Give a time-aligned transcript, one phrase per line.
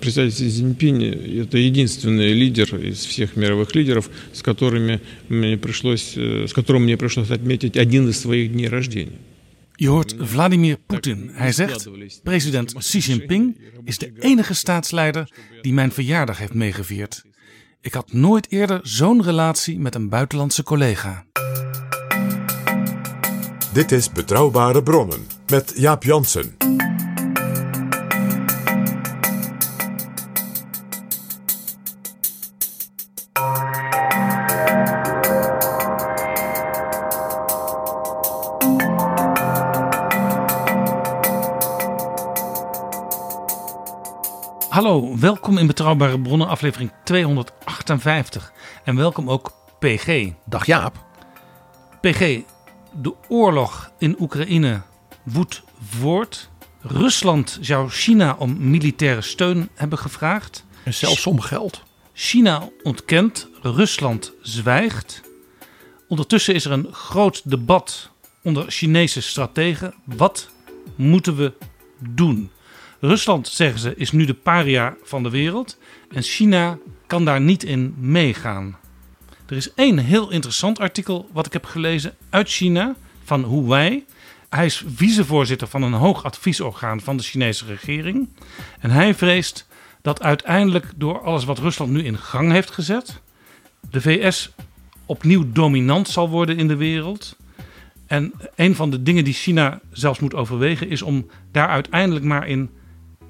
[0.00, 6.46] Председатель Си Цзиньпинь – это единственный лидер из всех мировых лидеров, с которыми мне пришлось, э,
[6.46, 9.18] с которым мне пришлось отметить один из своих дней rождения.
[9.78, 11.30] Je hoort Vladimir Poetin.
[11.32, 11.88] Hij zegt:
[12.22, 15.30] President Xi Jinping is de enige staatsleider
[15.62, 17.24] die mijn verjaardag heeft meegevierd.
[17.80, 21.24] Ik had nooit eerder zo'n relatie met een buitenlandse collega.
[23.72, 26.59] Dit is Betrouwbare Bronnen met Jaap Jansen.
[45.01, 48.51] Hallo, welkom in Betrouwbare Bronnen, aflevering 258.
[48.83, 50.31] En welkom ook PG.
[50.45, 51.05] Dag Jaap.
[52.01, 52.39] PG,
[53.01, 54.81] de oorlog in Oekraïne
[55.23, 56.49] woedt voort.
[56.81, 60.65] Rusland zou China om militaire steun hebben gevraagd.
[60.83, 61.83] En zelfs om geld.
[62.13, 65.21] China ontkent, Rusland zwijgt.
[66.07, 68.09] Ondertussen is er een groot debat
[68.43, 69.93] onder Chinese strategen.
[70.03, 70.49] Wat
[70.95, 71.53] moeten we
[71.99, 72.51] doen?
[73.01, 75.77] Rusland, zeggen ze, is nu de paria van de wereld.
[76.11, 78.77] En China kan daar niet in meegaan.
[79.45, 84.05] Er is één heel interessant artikel wat ik heb gelezen uit China van Huawei.
[84.49, 88.29] Hij is vicevoorzitter van een hoog adviesorgaan van de Chinese regering.
[88.79, 89.67] En hij vreest
[90.01, 93.21] dat uiteindelijk door alles wat Rusland nu in gang heeft gezet,
[93.89, 94.51] de VS
[95.05, 97.35] opnieuw dominant zal worden in de wereld.
[98.07, 102.47] En een van de dingen die China zelfs moet overwegen is om daar uiteindelijk maar
[102.47, 102.69] in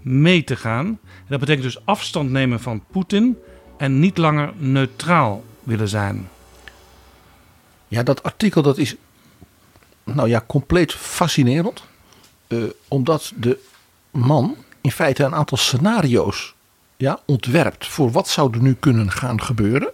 [0.02, 1.00] mee te gaan.
[1.28, 3.38] Dat betekent dus afstand nemen van Poetin
[3.78, 6.30] en niet langer neutraal willen zijn.
[7.88, 8.96] Ja, dat artikel dat is
[10.04, 11.84] nou ja, compleet fascinerend.
[12.48, 12.58] Eh,
[12.88, 13.60] omdat de
[14.12, 16.54] man in feite een aantal scenario's
[16.98, 19.92] ja, ontwerpt voor wat zou er nu kunnen gaan gebeuren.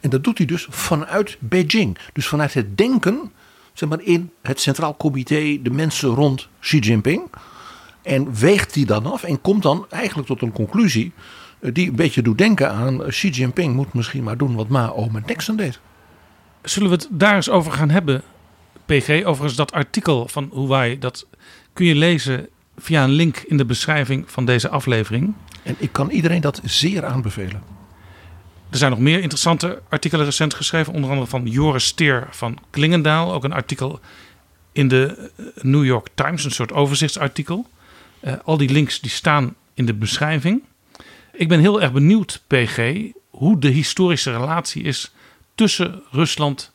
[0.00, 1.98] En dat doet hij dus vanuit Beijing.
[2.12, 3.32] Dus vanuit het denken
[3.72, 7.22] zeg maar, in het Centraal Comité, de mensen rond Xi Jinping.
[8.04, 11.12] En weegt die dan af en komt dan eigenlijk tot een conclusie
[11.60, 14.68] eh, die een beetje doet denken aan eh, Xi Jinping moet misschien maar doen wat
[14.68, 15.80] Mao met Nixon deed.
[16.62, 18.22] Zullen we het daar eens over gaan hebben,
[18.86, 19.24] PG?
[19.24, 21.26] Overigens, dat artikel van Huawei, dat
[21.72, 25.34] kun je lezen via een link in de beschrijving van deze aflevering.
[25.62, 27.62] En ik kan iedereen dat zeer aanbevelen.
[28.70, 33.32] Er zijn nog meer interessante artikelen recent geschreven, onder andere van Joris Steer van Klingendaal.
[33.32, 34.00] Ook een artikel
[34.72, 37.66] in de eh, New York Times, een soort overzichtsartikel.
[38.24, 40.62] Eh, al die links die staan in de beschrijving.
[41.32, 45.12] Ik ben heel erg benieuwd, PG, hoe de historische relatie is
[45.54, 46.72] tussen Rusland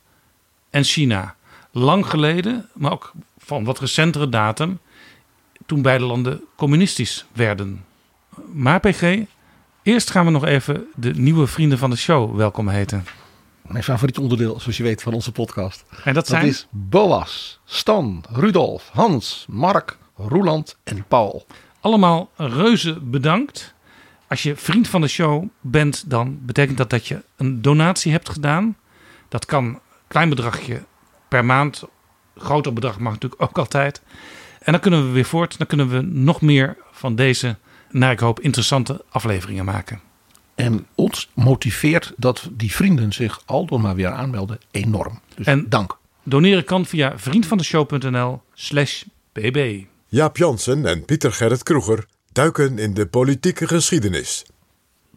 [0.70, 1.36] en China.
[1.72, 4.80] Lang geleden, maar ook van wat recentere datum,
[5.66, 7.86] toen beide landen communistisch werden.
[8.54, 9.20] Maar PG,
[9.84, 13.06] eerst gaan we nog even de nieuwe vrienden van de show welkom heten.
[13.62, 15.86] Mijn favoriet onderdeel, zoals je weet, van onze podcast.
[15.90, 21.46] En dat Dat zijn is Boas, Stan, Rudolf, Hans, Mark, Roeland en Paul.
[21.80, 23.74] allemaal reuze bedankt.
[24.28, 28.30] Als je vriend van de show bent, dan betekent dat dat je een donatie hebt
[28.30, 28.78] gedaan.
[29.30, 30.84] Dat kan een klein bedragje
[31.28, 31.84] per maand.
[32.38, 34.02] Groter bedrag mag natuurlijk ook altijd.
[34.60, 35.58] En dan kunnen we weer voort.
[35.58, 37.58] Dan kunnen we nog meer van deze,
[37.90, 40.00] naar ik hoop, interessante afleveringen maken.
[40.56, 45.20] En ons motiveert dat die vrienden zich al door maar weer aanmelden enorm.
[45.36, 45.98] Dus En- dank.
[46.24, 49.84] Doneren kan via vriendvandeshow.nl slash bb.
[50.12, 54.46] Jaap Jansen en Pieter Gerrit Kroeger duiken in de politieke geschiedenis.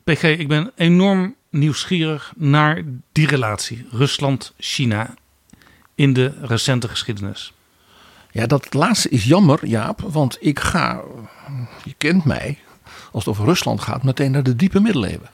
[0.05, 5.15] PG, ik ben enorm nieuwsgierig naar die relatie Rusland-China
[5.94, 7.53] in de recente geschiedenis.
[8.31, 11.00] Ja, dat laatste is jammer, Jaap, want ik ga,
[11.85, 12.59] je kent mij,
[13.12, 15.31] als het over Rusland gaat, meteen naar de diepe middeleeuwen.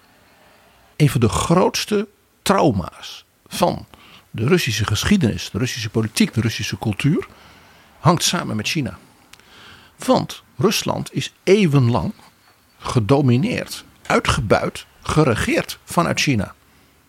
[0.97, 2.09] Een van de grootste
[2.43, 3.87] trauma's van
[4.31, 7.27] de Russische geschiedenis, de Russische politiek, de Russische cultuur
[7.99, 8.99] hangt samen met China.
[10.07, 12.13] Want Rusland is eeuwenlang
[12.79, 16.55] gedomineerd, uitgebuit, geregeerd vanuit China.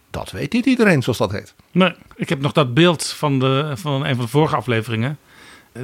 [0.10, 1.54] Dat weet niet iedereen zoals dat heet.
[1.72, 5.18] Nee, ik heb nog dat beeld van, de, van een van de vorige afleveringen.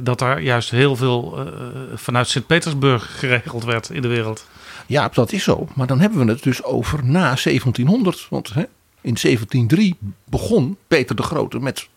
[0.02, 1.52] Dat daar juist heel veel uh,
[1.94, 4.46] vanuit Sint-Petersburg geregeld werd in de wereld.
[4.86, 5.68] Ja, dat is zo.
[5.74, 8.26] Maar dan hebben we het dus over na 1700.
[8.30, 8.64] Want hè,
[9.00, 11.88] in 1703 begon Peter de Grote met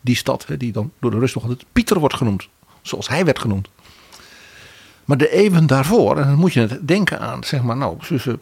[0.00, 2.48] die stad, hè, die dan door de Rus nog altijd Pieter wordt genoemd.
[2.82, 3.68] Zoals hij werd genoemd.
[5.06, 8.40] Maar de eeuwen daarvoor, en dan moet je het denken aan, zeg maar nou, tussen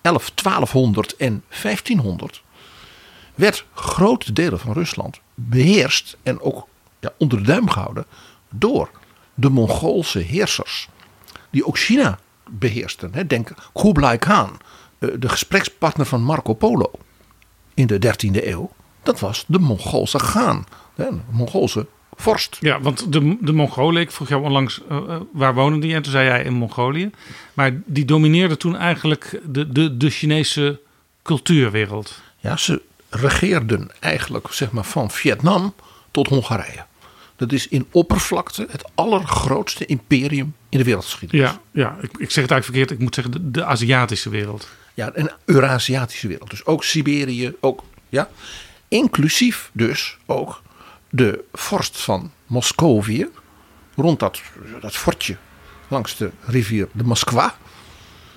[0.00, 2.42] 11, 1200 en 1500,
[3.34, 6.66] werd grote delen van Rusland beheerst en ook
[7.00, 8.06] ja, onder de duim gehouden
[8.50, 8.90] door
[9.34, 10.88] de Mongoolse heersers.
[11.50, 12.18] Die ook China
[12.50, 13.28] beheersten.
[13.28, 14.60] Denk Kublai Khan,
[14.98, 16.90] eh, de gesprekspartner van Marco Polo
[17.74, 18.70] in de 13e eeuw.
[19.02, 21.86] Dat was de Mongoolse Khan, de Mongoolse
[22.16, 22.56] vorst.
[22.60, 25.94] Ja, want de, de Mongolen, ik vroeg jou onlangs uh, waar wonen die?
[25.94, 27.10] En toen zei jij in Mongolië.
[27.54, 30.80] Maar die domineerden toen eigenlijk de, de, de Chinese
[31.22, 32.22] cultuurwereld.
[32.38, 35.74] Ja, ze regeerden eigenlijk zeg maar van Vietnam
[36.10, 36.84] tot Hongarije.
[37.36, 41.50] Dat is in oppervlakte het allergrootste imperium in de wereldgeschiedenis.
[41.50, 42.90] Ja, ja ik, ik zeg het eigenlijk verkeerd.
[42.90, 44.68] Ik moet zeggen de, de Aziatische wereld.
[44.94, 46.50] Ja, een Eurasiatische wereld.
[46.50, 48.28] Dus ook Siberië, ook, ja.
[48.88, 50.62] Inclusief dus ook
[51.14, 53.28] de vorst van Moscovië.
[53.94, 54.40] Rond dat,
[54.80, 55.36] dat fortje
[55.88, 57.54] langs de rivier de Moskwa.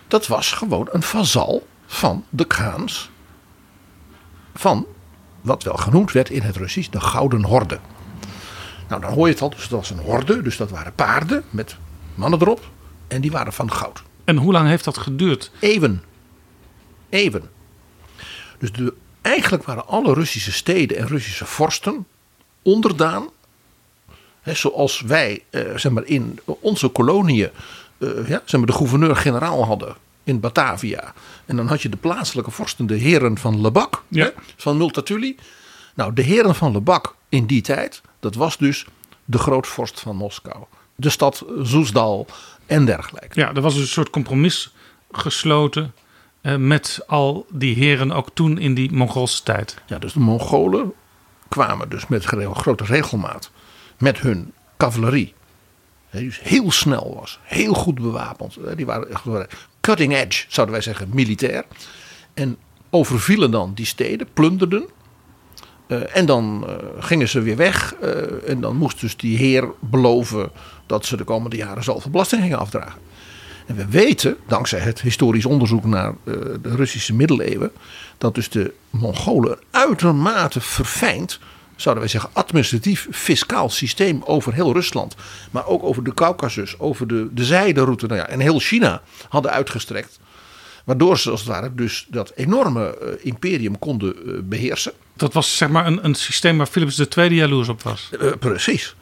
[0.07, 3.09] Dat was gewoon een vazal van de Khaans.
[4.55, 4.85] Van
[5.41, 7.79] wat wel genoemd werd in het Russisch de Gouden Horde.
[8.87, 9.49] Nou, dan hoor je het al.
[9.49, 10.41] Dus dat was een horde.
[10.41, 11.75] Dus dat waren paarden met
[12.15, 12.69] mannen erop.
[13.07, 14.03] En die waren van goud.
[14.23, 15.51] En hoe lang heeft dat geduurd?
[15.59, 16.03] Even.
[17.09, 17.49] Even.
[18.57, 22.05] Dus de, eigenlijk waren alle Russische steden en Russische vorsten
[22.65, 23.29] onderdaan.
[24.43, 27.49] zoals wij eh, zeg maar in onze koloniën
[27.97, 31.13] eh, ja, zeg maar de gouverneur-generaal hadden in Batavia.
[31.45, 34.31] En dan had je de plaatselijke vorsten, de heren van Lebak, ja.
[34.57, 35.35] van Multatuli.
[35.95, 38.85] Nou, de heren van Lebak in die tijd, dat was dus
[39.25, 40.63] de grootvorst van Moskou.
[40.95, 42.27] De stad Zoesdal
[42.65, 43.39] en dergelijke.
[43.39, 44.73] Ja, er was dus een soort compromis
[45.11, 45.93] gesloten
[46.41, 49.81] eh, met al die heren ook toen in die Mongoolse tijd.
[49.87, 50.93] Ja, dus de Mongolen
[51.55, 53.51] kwamen dus met grote regelmaat
[53.97, 55.33] met hun cavalerie.
[56.11, 58.57] Dus heel snel was, heel goed bewapend.
[58.75, 59.47] Die waren
[59.81, 61.65] cutting edge, zouden wij zeggen, militair.
[62.33, 62.57] En
[62.89, 64.85] overvielen dan die steden, plunderden.
[65.87, 67.95] Uh, en dan uh, gingen ze weer weg.
[68.01, 70.51] Uh, en dan moest dus die heer beloven
[70.85, 73.01] dat ze de komende jaren zoveel belasting gingen afdragen.
[73.65, 76.13] En we weten, dankzij het historisch onderzoek naar
[76.61, 77.71] de Russische middeleeuwen,
[78.17, 81.39] dat dus de Mongolen een uitermate verfijnd,
[81.75, 85.15] zouden wij zeggen, administratief fiscaal systeem over heel Rusland,
[85.51, 89.51] maar ook over de Caucasus, over de, de zijderoute nou ja, en heel China hadden
[89.51, 90.19] uitgestrekt.
[90.83, 94.15] Waardoor ze als het ware dus dat enorme imperium konden
[94.49, 94.91] beheersen.
[95.13, 98.09] Dat was zeg maar een, een systeem waar Philips II jaloers op was.
[98.39, 98.95] Precies.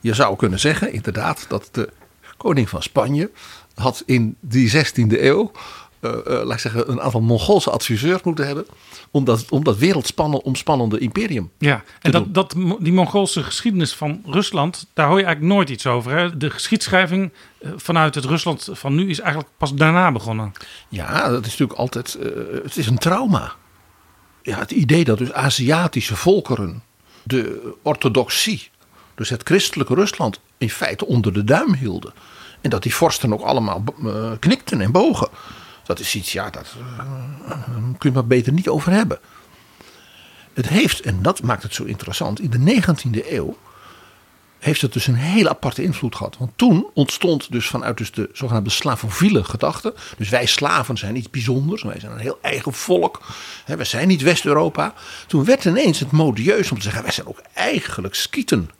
[0.00, 1.88] Je zou kunnen zeggen, inderdaad, dat de
[2.36, 3.30] koning van Spanje
[3.80, 5.50] had in die 16e eeuw,
[6.00, 8.66] uh, uh, laat ik zeggen, een aantal Mongoolse adviseurs moeten hebben.
[9.10, 11.50] Om dat, om dat wereldomspannende imperium.
[11.58, 15.86] Ja, en dat, dat, die Mongoolse geschiedenis van Rusland, daar hoor je eigenlijk nooit iets
[15.86, 16.16] over.
[16.16, 16.36] Hè?
[16.36, 17.32] De geschiedschrijving
[17.76, 20.52] vanuit het Rusland van nu is eigenlijk pas daarna begonnen.
[20.88, 22.18] Ja, dat is natuurlijk altijd.
[22.62, 23.52] het is een trauma
[24.42, 26.82] ja, het idee dat dus Aziatische volkeren
[27.22, 28.70] de orthodoxie,
[29.14, 32.12] dus het christelijke Rusland, in feite onder de duim hielden.
[32.60, 35.28] En dat die vorsten ook allemaal uh, knikten en bogen.
[35.84, 37.56] Dat is iets, ja, dat uh,
[37.98, 39.18] kun je maar beter niet over hebben.
[40.52, 43.56] Het heeft, en dat maakt het zo interessant, in de 19e eeuw
[44.60, 46.36] heeft het dus een hele aparte invloed gehad.
[46.38, 49.94] Want toen ontstond dus vanuit dus de zogenaamde slavofiele gedachte.
[50.16, 51.82] Dus wij slaven zijn iets bijzonders.
[51.82, 53.20] Wij zijn een heel eigen volk.
[53.66, 54.94] We zijn niet West-Europa.
[55.26, 57.02] Toen werd ineens het modieus om te zeggen.
[57.02, 58.70] Wij zijn ook eigenlijk skieten.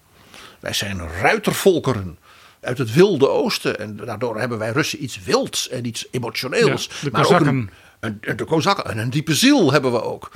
[0.61, 2.19] Wij zijn ruitervolkeren
[2.61, 3.79] uit het wilde oosten.
[3.79, 6.91] En daardoor hebben wij Russen iets wilds en iets emotioneels.
[7.01, 8.85] Ja, maar ook een, een, de Kozakken.
[8.85, 10.31] En een diepe ziel hebben we ook.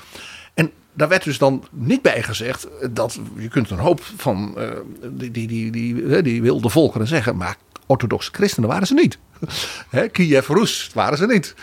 [0.54, 4.70] En daar werd dus dan niet bij gezegd dat je kunt een hoop van uh,
[5.02, 9.18] die, die, die, die, die wilde volkeren zeggen, maar orthodoxe christenen waren ze niet.
[10.12, 11.54] Kiev Rus waren ze niet.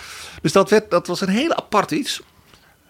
[0.41, 2.22] Dus dat, werd, dat was een hele apart iets.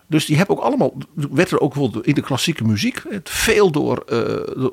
[0.07, 4.03] Dus die hebben ook allemaal, werd er ook bijvoorbeeld in de klassieke muziek, veel door,
[4.09, 4.19] uh,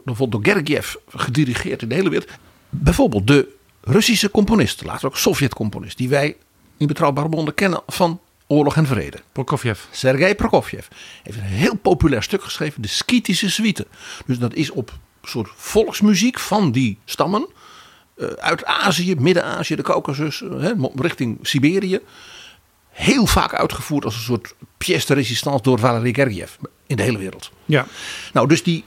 [0.05, 2.31] door, door Gergiev gedirigeerd in de hele wereld.
[2.70, 6.37] Bijvoorbeeld de Russische componist, later ook Sovjet-componist, die wij
[6.76, 9.18] in betrouwbare bronnen kennen van Oorlog en Vrede.
[9.32, 9.80] Prokofjev.
[9.90, 10.87] Sergei Prokofjev
[11.22, 13.87] heeft een heel populair stuk geschreven, de Skitische Suite.
[14.26, 17.48] Dus dat is op een soort volksmuziek van die stammen.
[18.16, 22.00] eh, uit Azië, Midden-Azië, de Caucasus, eh, richting Siberië.
[22.90, 26.52] Heel vaak uitgevoerd als een soort pièce de résistance door Valery Gergiev
[26.87, 27.50] in de hele wereld.
[27.64, 27.87] Ja.
[28.32, 28.84] Nou, dus die,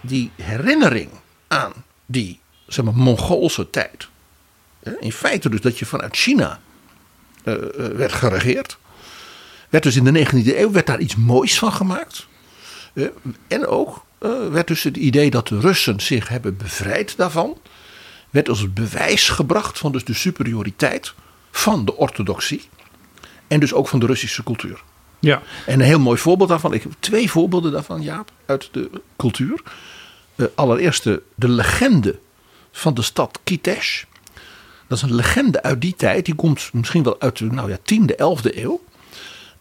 [0.00, 1.10] die herinnering
[1.48, 1.72] aan
[2.06, 2.39] die
[2.72, 4.08] zeg maar, Mongoolse tijd.
[5.00, 6.60] In feite dus dat je vanuit China
[7.44, 8.78] eh, eh, werd geregeerd.
[9.68, 12.26] Werd dus in de 19e eeuw werd daar iets moois van gemaakt.
[13.46, 17.58] En ook eh, werd dus het idee dat de Russen zich hebben bevrijd daarvan.
[18.30, 21.14] Werd als bewijs gebracht van dus de superioriteit
[21.50, 22.68] van de orthodoxie.
[23.46, 24.82] En dus ook van de Russische cultuur.
[25.18, 25.42] Ja.
[25.66, 26.72] En een heel mooi voorbeeld daarvan.
[26.72, 29.62] Ik heb twee voorbeelden daarvan, Jaap, uit de cultuur.
[30.54, 32.18] Allereerst de, de legende
[32.72, 34.02] van de stad Kitesh.
[34.86, 36.24] Dat is een legende uit die tijd.
[36.24, 38.80] Die komt misschien wel uit de nou ja, 10e, 11e eeuw.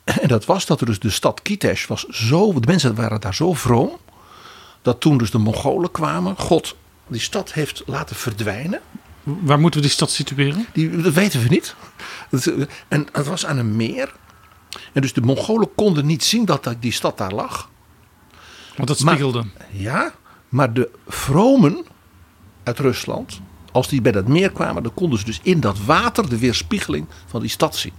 [0.03, 2.53] En dat was dat er dus de stad Kitesh was zo.
[2.59, 3.97] De mensen waren daar zo vroom.
[4.81, 6.35] Dat toen dus de Mongolen kwamen.
[6.37, 6.75] God
[7.07, 8.81] die stad heeft laten verdwijnen.
[9.23, 10.65] Waar moeten we die stad situeren?
[10.73, 11.75] Die, dat weten we niet.
[12.31, 12.49] Is-
[12.87, 14.13] En het was aan een meer.
[14.93, 17.69] En dus de Mongolen konden niet zien dat die stad daar lag.
[18.75, 19.47] Want dat Maar- spiegelde.
[19.71, 20.13] Ja,
[20.49, 21.85] maar de vromen
[22.69, 26.29] uit Rusland, als die bij dat meer kwamen, dan konden ze dus in dat water
[26.29, 27.93] de weerspiegeling van die stad zien.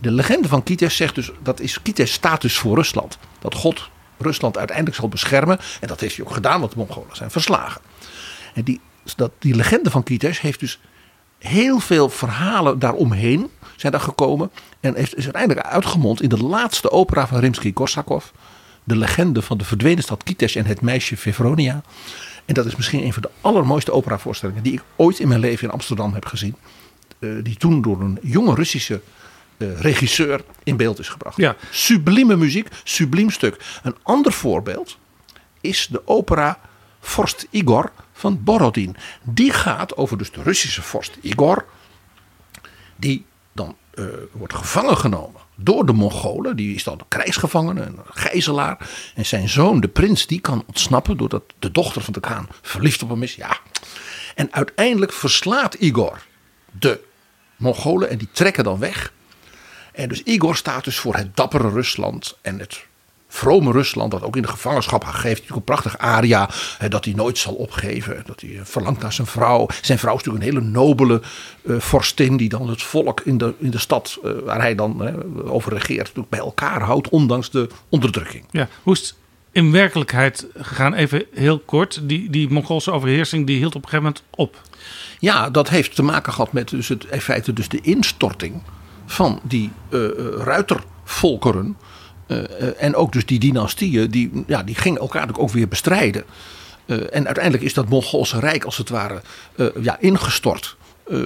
[0.00, 3.18] De legende van Kites zegt dus, dat is Kites staat dus voor Rusland.
[3.38, 5.58] Dat God Rusland uiteindelijk zal beschermen.
[5.80, 7.80] En dat heeft hij ook gedaan, want de Mongolen zijn verslagen.
[8.54, 8.80] En die,
[9.16, 10.78] dat, die legende van Kites heeft dus
[11.38, 14.50] heel veel verhalen daaromheen zijn daar gekomen.
[14.80, 18.24] En heeft, is uiteindelijk uitgemond in de laatste opera van Rimsky-Korsakov.
[18.84, 21.82] De legende van de verdwenen stad Kites en het meisje Fevronia.
[22.46, 25.66] En dat is misschien een van de allermooiste operavoorstellingen die ik ooit in mijn leven
[25.66, 26.56] in Amsterdam heb gezien.
[27.18, 29.00] Eh, die toen door een jonge Russische
[29.56, 31.36] eh, regisseur in beeld is gebracht.
[31.36, 31.56] Ja.
[31.70, 33.80] Sublieme muziek, subliem stuk.
[33.82, 34.98] Een ander voorbeeld
[35.60, 36.60] is de opera
[37.00, 38.96] Vorst Igor van Borodin.
[39.22, 41.64] Die gaat over dus de Russische vorst Igor.
[42.96, 46.56] Die dan eh, wordt gevangen genomen door de Mongolen.
[46.56, 48.90] Die is dan krijgsgevangene, een gijzelaar.
[49.14, 53.02] En zijn zoon, de prins, die kan ontsnappen doordat de dochter van de Khaan verliefd
[53.02, 53.34] op hem is.
[53.34, 53.58] Ja.
[54.34, 56.22] En uiteindelijk verslaat Igor
[56.78, 57.00] de
[57.56, 59.12] Mongolen en die trekken dan weg.
[59.92, 62.86] En dus Igor staat dus voor het dappere Rusland en het
[63.28, 65.24] vrome Rusland, dat ook in de gevangenschap geeft.
[65.24, 68.22] Natuurlijk een prachtig aria, hè, dat hij nooit zal opgeven.
[68.26, 69.66] Dat hij eh, verlangt naar zijn vrouw.
[69.82, 71.22] Zijn vrouw is natuurlijk een hele nobele
[71.66, 75.06] eh vorstin, die dan het volk in de, in de stad eh, waar hij dan
[75.06, 75.14] eh,
[75.52, 78.44] over regeert, natuurlijk bij elkaar houdt, ondanks de onderdrukking.
[78.50, 78.68] Ja.
[78.82, 79.14] Hoe is het
[79.52, 80.94] in werkelijkheid gegaan?
[80.94, 82.00] Even heel kort.
[82.02, 84.60] Die, die Mongoolse overheersing die hield op een gegeven moment op.
[85.18, 88.62] Ja, dat heeft te maken gehad met dus het, in feite dus de instorting
[89.06, 89.70] van die
[90.36, 91.76] ruitervolkeren.
[92.26, 95.68] Eh, eh, en ook dus die dynastieën, die, ja, die gingen elkaar natuurlijk ook weer
[95.68, 96.24] bestrijden.
[96.86, 99.22] Eh, en uiteindelijk is dat Mongoolse Rijk als het ware
[99.80, 100.76] ja, ingestort.
[101.06, 101.18] Eh,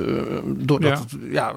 [0.44, 0.98] doordat Ja.
[0.98, 1.52] het, ja,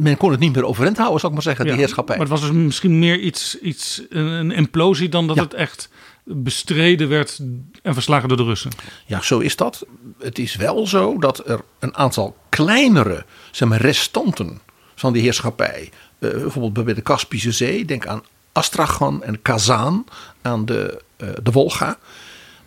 [0.00, 2.16] men, kon het niet meer overeind houden, zou ik maar zeggen, die heerschappij.
[2.16, 5.42] Maar het was dus misschien meer iets, iets een, implosie dan dat Ja.
[5.42, 5.88] het echt
[6.24, 7.40] bestreden werd
[7.82, 8.70] en verslagen door de Russen.
[9.06, 9.86] Ja, zo is dat.
[10.18, 14.60] Het is wel zo dat er een aantal kleinere zeg maar, restanten
[14.94, 15.90] van die heerschappij,
[16.20, 18.22] bijvoorbeeld bij de Kaspische Zee, denk aan
[18.52, 20.04] Astrachan en Kazaan
[20.42, 21.98] aan de, eh, de Wolga.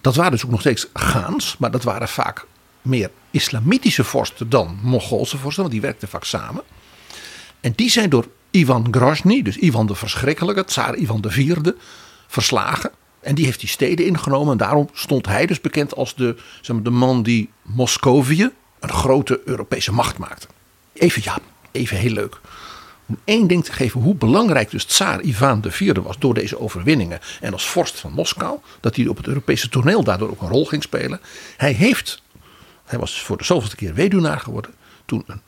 [0.02, 2.46] Dat waren dus ook nog steeds Gaans, maar dat waren vaak
[2.82, 6.64] meer islamitische vorsten dan Mongoolse vorsten, want die werkten vaak samen.
[7.60, 11.58] En die zijn door Ivan Grozny, dus Ivan de Verschrikkelijke, tsaar Ivan IV,
[12.28, 12.92] verslagen.
[13.20, 14.52] En die heeft die steden ingenomen.
[14.52, 18.90] En daarom stond hij dus bekend als de, zeg maar, de man die Moscovië een
[18.90, 20.48] grote Europese macht maakte.
[20.94, 21.38] Even, ja,
[21.72, 22.40] even heel leuk.
[23.06, 27.20] Om één ding te geven hoe belangrijk dus tsaar Ivan IV was door deze overwinningen.
[27.42, 28.60] En als vorst van Moskou.
[28.80, 31.20] Dat hij op het Europese toneel daardoor ook een rol ging spelen.
[31.58, 32.22] Hij heeft,
[32.86, 34.74] hij was voor de zoveelste keer weduwnaar geworden.
[35.06, 35.42] Toen een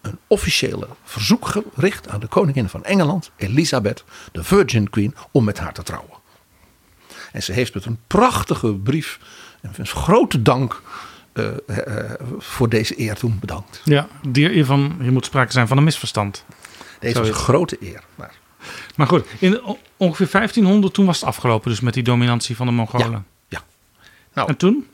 [0.00, 5.58] een officiële verzoek gericht aan de koningin van Engeland, Elisabeth, de Virgin Queen, om met
[5.58, 6.18] haar te trouwen.
[7.32, 9.18] En ze heeft met een prachtige brief
[9.60, 10.82] en een grote dank
[11.32, 13.80] eh, eh, voor deze eer toen bedankt.
[13.84, 16.44] Ja, dier Ivan, hier moet sprake zijn van een misverstand.
[17.00, 18.02] Deze was een grote eer.
[18.14, 18.34] Maar
[18.96, 19.60] Maar goed, in
[19.96, 23.26] ongeveer 1500 toen was het afgelopen dus met die dominantie van de Mongolen.
[23.48, 23.64] ja.
[24.34, 24.86] Nou, En toen?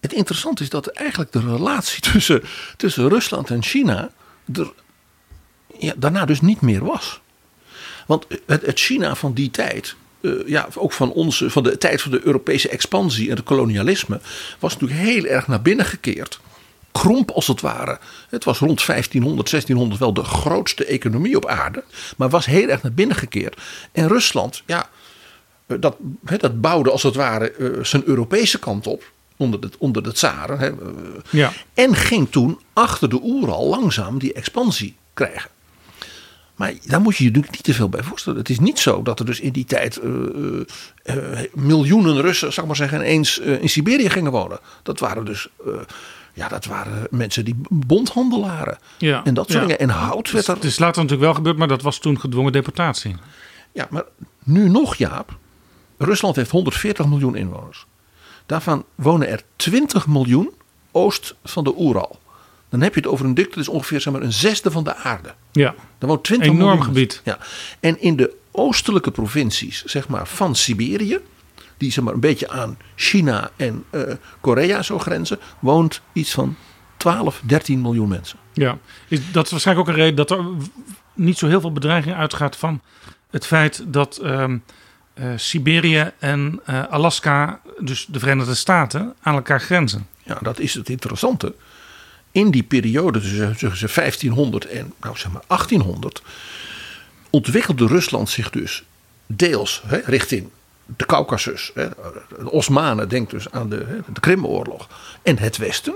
[0.00, 2.42] Het interessante is dat eigenlijk de relatie tussen,
[2.76, 4.10] tussen Rusland en China
[4.54, 4.72] er
[5.78, 7.20] ja, daarna dus niet meer was.
[8.06, 12.02] Want het, het China van die tijd, eh, ja, ook van, onze, van de tijd
[12.02, 14.20] van de Europese expansie en het kolonialisme,
[14.58, 16.40] was natuurlijk heel erg naar binnen gekeerd.
[16.92, 17.98] Kromp als het ware.
[18.28, 21.84] Het was rond 1500, 1600 wel de grootste economie op aarde.
[22.16, 23.60] Maar was heel erg naar binnen gekeerd.
[23.92, 24.88] En Rusland, ja,
[25.66, 25.96] eh, dat,
[26.38, 29.10] dat bouwde als het ware eh, zijn Europese kant op.
[29.36, 30.60] Onder de, onder de tsaren.
[30.60, 30.72] Eh,
[31.30, 31.52] Ja.
[31.74, 35.50] En ging toen achter de Oeral langzaam die expansie krijgen.
[36.56, 38.38] Maar daar moet je je natuurlijk niet te veel bij voorstellen.
[38.38, 40.00] Het is niet zo dat er dus in die tijd
[41.52, 44.60] miljoenen Russen, ik maar zeggen, ineens in Siberië gingen wonen.
[44.82, 45.48] Dat waren dus,
[46.32, 48.78] ja, dat waren mensen die bondhandelaren.
[48.98, 49.24] Ja.
[49.24, 49.66] En dat soort Ja.
[49.66, 49.78] dingen.
[49.78, 50.54] En hout werd er.
[50.54, 53.16] Het is later natuurlijk wel gebeurd, maar dat was toen gedwongen deportatie.
[53.72, 54.04] Ja, maar
[54.42, 55.36] nu nog, Jaap.
[55.98, 57.86] Rusland heeft 140 miljoen inwoners.
[58.46, 60.50] Daarvan wonen er 20 miljoen
[60.90, 62.20] oost van de Oeral.
[62.68, 64.84] Dan heb je het over een dik, dat is ongeveer zeg maar, een zesde van
[64.84, 65.34] de aarde.
[65.52, 67.20] Ja, Daar woont 20 Enorm miljoen gebied.
[67.24, 67.38] Ja.
[67.80, 71.18] En in de oostelijke provincies zeg maar, van Siberië,
[71.82, 74.00] die zeg maar, een beetje aan China en eh,
[74.40, 76.56] Korea zo grenzen, woont iets van
[76.96, 78.38] 12, 13 miljoen mensen.
[78.52, 78.78] ja.
[79.08, 80.44] Is, dat is waarschijnlijk ook een reden dat er
[81.14, 82.80] niet zo heel veel bedreiging uitgaat van
[83.30, 84.58] het feit dat ehm,
[85.14, 90.06] eh, Siberië en eh, Alaska, dus de Verenigde Staten, aan elkaar grenzen.
[90.22, 91.54] Ja, dat is het interessante.
[92.30, 96.22] In die periode tussen tussen 1500 en nou zeg maar 1800
[97.30, 98.84] ontwikkelde Rusland zich dus
[99.26, 100.48] deels hè, richting
[100.86, 101.70] de Caucasus.
[101.74, 101.88] Hè,
[102.38, 104.88] de Osmanen, denk dus aan de, de Krimoorlog
[105.22, 105.94] en het westen.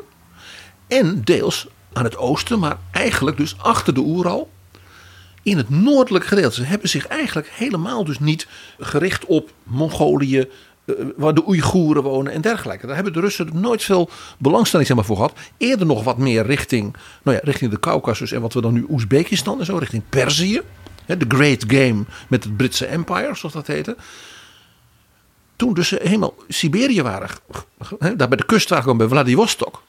[0.87, 4.51] En deels aan het oosten, maar eigenlijk dus achter de Oeral.
[5.43, 6.55] In het noordelijk gedeelte.
[6.55, 8.47] Ze hebben zich eigenlijk helemaal dus niet
[8.79, 10.39] gericht op Mongolië,
[10.85, 12.87] eh, waar de Oeigoeren wonen en dergelijke.
[12.87, 15.33] Daar hebben de Russen nooit veel belangstelling zeg voor gehad.
[15.57, 18.87] Eerder nog wat meer richting, nou ja, richting de Caucasus en wat we dan nu
[18.89, 20.61] Oezbekistan en zo, richting Perzië.
[21.07, 23.97] De Great Game met het Britse Empire, zoals dat heette.
[25.57, 27.31] Toen dus ze helemaal Siberië waren,
[28.17, 29.83] daar bij de kust waren gekomen bij Vladivostok.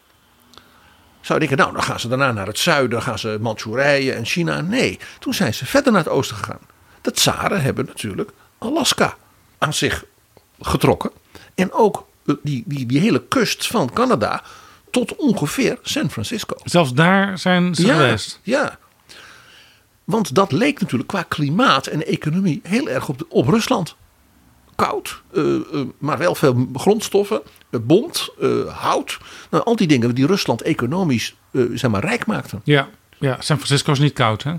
[1.22, 4.14] Zou je denken, nou, dan gaan ze daarna naar het zuiden, dan gaan ze Manchurije
[4.14, 4.62] en China.
[4.62, 6.60] Nee, toen zijn ze verder naar het oosten gegaan.
[7.02, 9.18] De tsaren hebben natuurlijk Alaska
[9.58, 10.06] aan zich
[10.60, 11.12] getrokken.
[11.56, 14.44] En ook eh, die, die, die hele kust van Canada
[14.92, 16.56] tot ongeveer San Francisco.
[16.64, 18.40] Zelfs daar zijn ze ja, geweest.
[18.44, 18.78] Ja.
[20.04, 23.96] Want dat leek natuurlijk qua klimaat en economie heel erg op, de- op Rusland.
[24.78, 25.62] Koud, eh, eh,
[25.98, 29.18] maar wel veel grondstoffen, eh, bont, eh, hout.
[29.50, 31.36] Nou, al die dingen die Rusland economisch
[31.74, 32.62] zeg maar, rijk maakten.
[32.64, 32.90] Ja.
[33.20, 34.54] ja, San Francisco is niet koud, hè?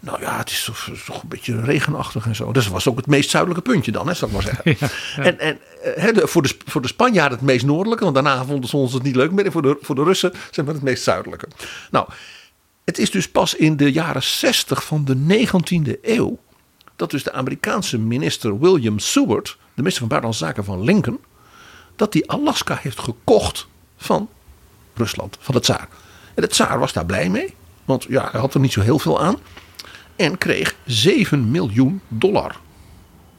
[0.00, 2.52] Nou ja, het is toch, toch een beetje regenachtig en zo.
[2.52, 4.90] Dus dat was ook het meest zuidelijke puntje dan, hè, zal ik maar zeggen.
[5.24, 8.68] En, en hè, de- voor, de, voor de Spanjaarden het meest noordelijke, want daarna vonden
[8.68, 9.44] ze ons het niet leuk meer.
[9.44, 11.48] En voor de, voor de Russen zeg maar het meest zuidelijke.
[11.90, 12.08] Nou,
[12.84, 16.38] het is dus pas in de jaren 60 van de 19e eeuw
[16.96, 21.18] dat dus de Amerikaanse minister William Seward, de minister van Buitenlandse Zaken van Lincoln,
[21.96, 24.28] dat die Alaska heeft gekocht van
[24.94, 25.88] Rusland, van de tsaar.
[26.34, 27.54] En de tsaar was daar blij mee,
[27.84, 29.36] want ja, hij had er niet zo heel veel aan.
[30.16, 32.56] En kreeg 7 miljoen dollar.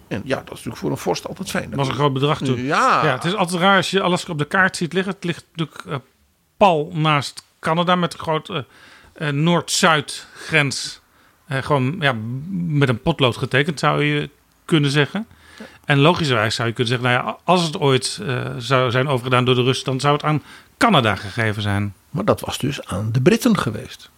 [0.07, 1.69] En ja, dat is natuurlijk voor een vorst altijd fijn.
[1.69, 2.63] Dat was een groot bedrag toen.
[2.63, 3.05] Ja.
[3.05, 5.13] Ja, het is altijd raar als je Alaska op de kaart ziet liggen.
[5.13, 5.95] Het ligt natuurlijk eh,
[6.57, 8.65] pal naast Canada met een grote
[9.13, 11.01] eh, Noord-Zuid grens.
[11.47, 12.15] Eh, gewoon ja,
[12.51, 14.29] met een potlood getekend zou je
[14.65, 15.27] kunnen zeggen.
[15.85, 19.45] En logischerwijs zou je kunnen zeggen, nou ja, als het ooit eh, zou zijn overgedaan
[19.45, 20.43] door de Russen, dan zou het aan
[20.77, 21.93] Canada gegeven zijn.
[22.09, 24.09] Maar dat was dus aan de Britten geweest.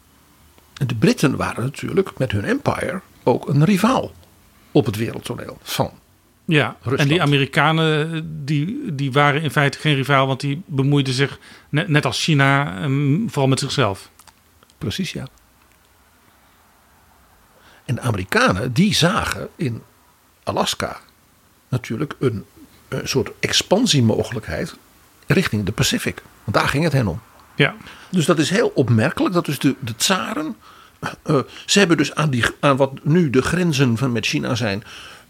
[0.73, 4.11] En de Britten waren natuurlijk met hun empire ook een rivaal
[4.71, 5.91] op het wereldtoneel van.
[6.45, 6.99] Ja, Rusland.
[6.99, 11.87] en die Amerikanen die, die waren in feite geen rivaal, want die bemoeiden zich net,
[11.87, 12.91] net als China eh,
[13.27, 14.09] vooral met zichzelf.
[14.77, 15.27] Precies, ja.
[17.87, 19.81] En de Amerikanen die zagen in
[20.43, 20.99] Alaska
[21.69, 22.43] natuurlijk een,
[22.87, 24.75] een soort expansiemogelijkheid
[25.27, 26.21] richting de Pacific.
[26.43, 27.19] Want daar ging het hen om.
[27.55, 27.75] Ja,
[28.09, 30.55] Dus dat is heel opmerkelijk dat dus de, de tsaren.
[31.23, 34.83] eh, ze hebben dus aan, die, aan wat nu de grenzen van met China zijn.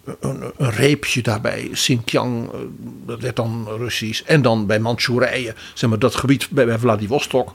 [0.06, 2.60] eh, Een, een reepje daarbij, Xinjiang, eh,
[3.06, 4.22] dat werd dan Russisch.
[4.26, 7.54] En dan bij Manchurije, zeg maar dat gebied bij, bij Vladivostok.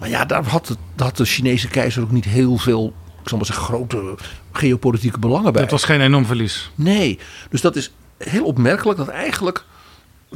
[0.00, 3.30] Maar ja, daar had, het, daar had de Chinese keizer ook niet heel veel, ik
[3.30, 4.14] zal maar zeggen, grote
[4.52, 5.62] geopolitieke belangen bij.
[5.62, 6.70] dat was geen enorm verlies.
[6.74, 7.18] Nee,
[7.50, 9.64] dus dat is heel opmerkelijk dat eigenlijk.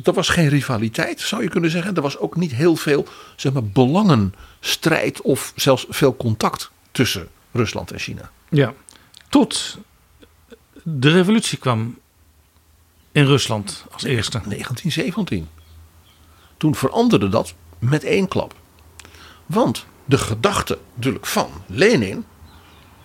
[0.03, 1.95] Er was geen rivaliteit, zou je kunnen zeggen.
[1.95, 7.91] Er was ook niet heel veel zeg maar, belangenstrijd of zelfs veel contact tussen Rusland
[7.91, 8.31] en China.
[8.49, 8.75] Ja,
[9.29, 9.79] tot
[10.83, 11.99] de revolutie kwam
[13.13, 14.39] in Rusland als eerste.
[14.39, 15.49] 1917.
[16.57, 18.55] Toen veranderde dat met één klap.
[19.47, 22.25] Want de gedachte natuurlijk van Lenin,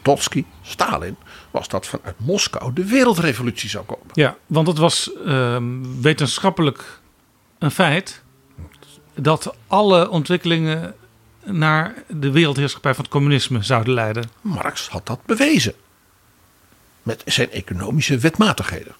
[0.04, 1.16] Trotsky, Stalin,
[1.52, 4.06] was dat vanuit Moskou de wereldrevolutie zou komen.
[4.13, 7.00] Ja, want het was ehm, wetenschappelijk
[7.60, 8.22] een feit
[9.16, 10.96] dat alle ontwikkelingen
[11.44, 14.30] naar de wereldheerschappij van het communisme zouden leiden.
[14.42, 15.74] Marx had dat bewezen.
[17.04, 18.96] Met zijn economische wetmatigheden.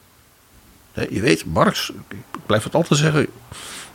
[0.94, 3.28] Je weet, Marx, ik blijf het altijd zeggen.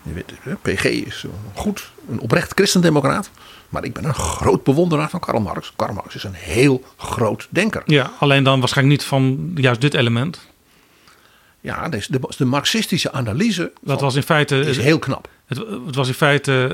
[0.03, 3.31] Je weet, PG is een goed, een oprecht christendemocraat.
[3.69, 5.73] Maar ik ben een groot bewonderaar van Karl Marx.
[5.77, 7.83] Karl Marx is een heel groot denker.
[7.87, 10.47] Ja, alleen dan waarschijnlijk niet van juist dit element.
[11.61, 14.61] Ja, dus de, de marxistische analyse Dat was in feite.
[14.61, 15.29] is heel knap.
[15.47, 16.67] Het, het was in feite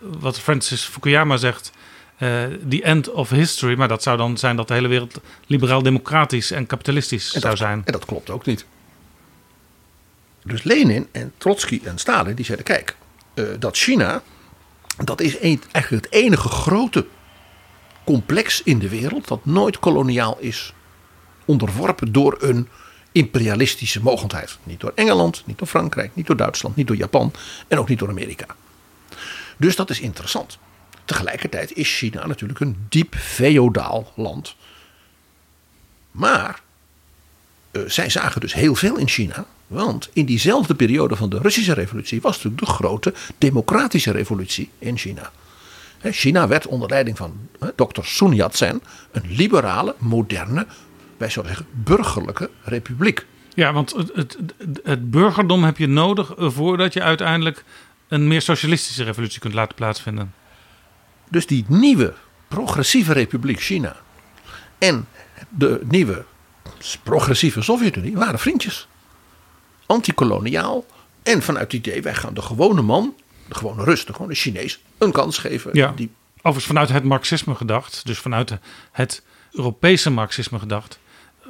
[0.00, 1.70] eh, wat Francis Fukuyama zegt.
[2.18, 2.28] eh
[2.68, 3.76] the end of history.
[3.76, 7.62] Maar dat zou dan zijn dat de hele wereld liberaal-democratisch en kapitalistisch En zou dat,
[7.62, 7.82] zijn.
[7.84, 8.64] En dat klopt ook niet.
[10.44, 12.96] Dus Lenin en Trotsky en Stalin die zeiden: kijk,
[13.34, 14.22] eh, dat China,
[14.96, 17.06] dat is eigenlijk het enige grote
[18.04, 20.74] complex in de wereld dat nooit koloniaal is
[21.44, 22.68] onderworpen door een
[23.12, 24.58] imperialistische mogendheid.
[24.62, 27.32] Niet door Engeland, niet door Frankrijk, niet door Duitsland, niet door Japan
[27.68, 28.46] en ook niet door Amerika.
[29.56, 30.58] Dus dat is interessant.
[31.04, 34.56] Tegelijkertijd is China natuurlijk een diep feodaal land.
[36.10, 36.60] Maar
[37.70, 39.46] eh, zij zagen dus heel veel in China.
[39.72, 44.98] Want in diezelfde periode van de Russische revolutie was natuurlijk de grote democratische revolutie in
[44.98, 45.30] China.
[46.02, 50.66] China werd onder leiding van dokter Sun Yat-sen een liberale, moderne,
[51.16, 53.26] wij zouden zeggen burgerlijke republiek.
[53.54, 54.36] Ja, want het, het,
[54.82, 57.64] het burgerdom heb je nodig voordat je uiteindelijk
[58.08, 60.34] een meer socialistische revolutie kunt laten plaatsvinden.
[61.28, 62.14] Dus die nieuwe
[62.48, 63.96] progressieve republiek China
[64.78, 65.06] en
[65.48, 66.24] de nieuwe
[67.02, 68.88] progressieve Sovjet-Unie waren vriendjes.
[69.86, 70.84] Antikoloniaal
[71.22, 73.14] en vanuit het idee wij gaan de gewone man,
[73.48, 75.70] de gewone Rus, de gewone Chinees, een kans geven.
[75.74, 75.92] Ja.
[75.96, 78.52] Die, Overigens vanuit het marxisme gedacht, dus vanuit
[78.92, 80.98] het Europese marxisme gedacht,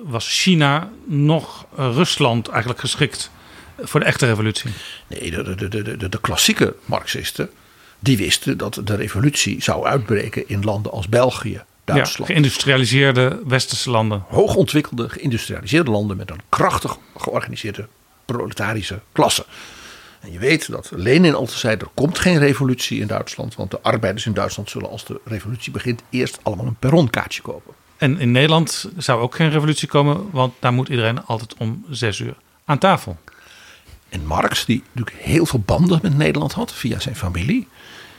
[0.05, 3.31] was China nog eh, Rusland eigenlijk geschikt
[3.79, 4.71] voor de echte revolutie.
[5.07, 7.51] nee, de, de, de, de, de klassieke Marxisten,
[7.99, 12.31] die wisten dat de revolutie zou uitbreken in landen als België, Ja, Duitsland.
[12.31, 14.25] geïndustrialiseerde westerse landen.
[14.29, 17.89] hoogontwikkelde, geïndustrialiseerde landen met een krachtig georganiseerde
[18.33, 19.45] proletarische klasse.
[20.21, 23.81] En je weet dat Lenin altijd zei: er komt geen revolutie in Duitsland, want de
[23.81, 27.75] arbeiders in Duitsland zullen als de revolutie begint eerst allemaal een perronkaartje kopen.
[27.97, 32.19] En in Nederland zou ook geen revolutie komen, want daar moet iedereen altijd om zes
[32.19, 33.17] uur aan tafel.
[34.09, 37.69] En Marx, die natuurlijk heel veel banden met Nederland had via zijn familie,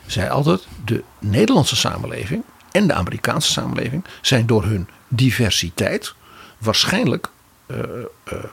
[0.05, 6.13] zei altijd: de Nederlandse samenleving en de Amerikaanse samenleving zijn door hun diversiteit
[6.57, 7.29] waarschijnlijk
[7.65, 7.77] eh,
[8.23, 8.43] eh,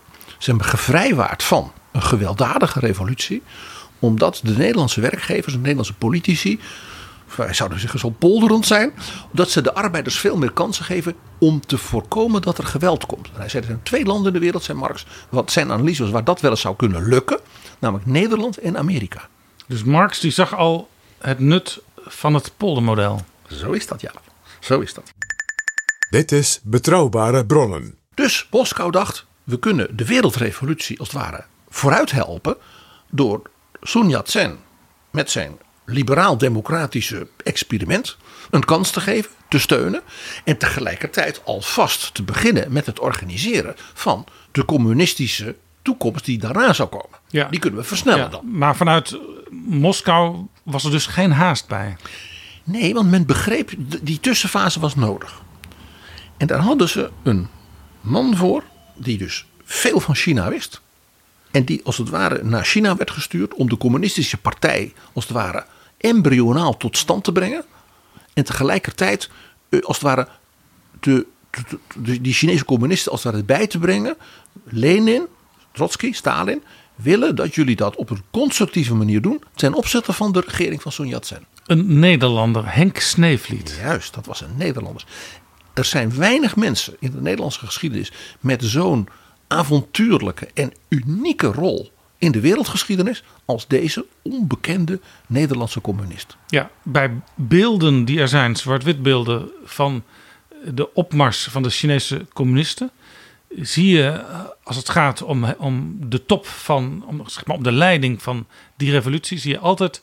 [0.42, 3.42] zijn gevrijwaard van een gewelddadige revolutie,
[3.98, 6.60] omdat de Nederlandse werkgevers en Nederlandse politici,
[7.36, 8.92] wij zouden zeggen zo polderend zijn,
[9.32, 13.26] dat ze de arbeiders veel meer kansen geven om te voorkomen dat er geweld komt.
[13.26, 16.02] En hij zei er zijn twee landen in de wereld, zei Marx, wat zijn analyse
[16.02, 17.40] was waar dat wel eens zou kunnen lukken,
[17.78, 19.28] namelijk Nederland en Amerika.
[19.66, 23.24] Dus Marx die zag al het nut van het poldermodel.
[23.48, 24.12] Zo is dat, ja.
[24.60, 25.12] Zo is dat.
[26.10, 27.94] Dit is Betrouwbare Bronnen.
[28.14, 32.56] Dus Moskou dacht, we kunnen de wereldrevolutie als het ware vooruit helpen
[33.10, 33.42] door
[33.82, 34.58] Sun Yat-sen
[35.10, 38.16] met zijn liberaal-democratische experiment
[38.50, 40.02] een kans te geven, te steunen
[40.44, 46.88] en tegelijkertijd alvast te beginnen met het organiseren van de communistische toekomst die daarna zou
[46.88, 47.18] komen.
[47.28, 47.48] Ja.
[47.48, 48.58] Die kunnen we versnellen Ja, dan.
[48.58, 49.18] maar vanuit
[49.66, 51.96] Moskou was er dus geen haast bij.
[52.64, 53.70] Nee, want men begreep,
[54.02, 55.42] die tussenfase was nodig.
[56.36, 57.48] En daar hadden ze een
[58.00, 58.62] man voor,
[59.02, 60.80] die dus veel van China wist.
[61.50, 65.32] En die als het ware naar China werd gestuurd om de communistische partij als het
[65.32, 65.64] ware
[65.96, 67.64] embryonaal tot stand te brengen.
[68.34, 69.30] En tegelijkertijd
[69.68, 70.28] eh, als het ware
[71.00, 74.16] de, de- de- die Chinese communisten als het ware bij te brengen.
[74.64, 75.26] Lenin,
[75.72, 76.62] Trotsky, Stalin
[76.94, 80.92] willen dat jullie dat op een constructieve manier doen ten opzichte van de regering van
[80.92, 81.44] Sun Yat-sen.
[81.66, 83.78] Een Nederlander, Henk Sneevliet.
[83.82, 85.04] Juist, dat was een Nederlander.
[85.74, 89.08] Er zijn weinig mensen in de Nederlandse geschiedenis met zo'n
[89.46, 96.36] avontuurlijke en unieke rol in de wereldgeschiedenis als deze onbekende Nederlandse communist.
[96.46, 100.02] Ja, bij beelden die er zijn, zwart-wit beelden van
[100.64, 102.90] de opmars van de Chinese communisten,
[103.56, 107.62] zie je eh, als het gaat om, om de top van, om, zeg maar, om
[107.62, 110.02] de leiding van die revolutie, zie je altijd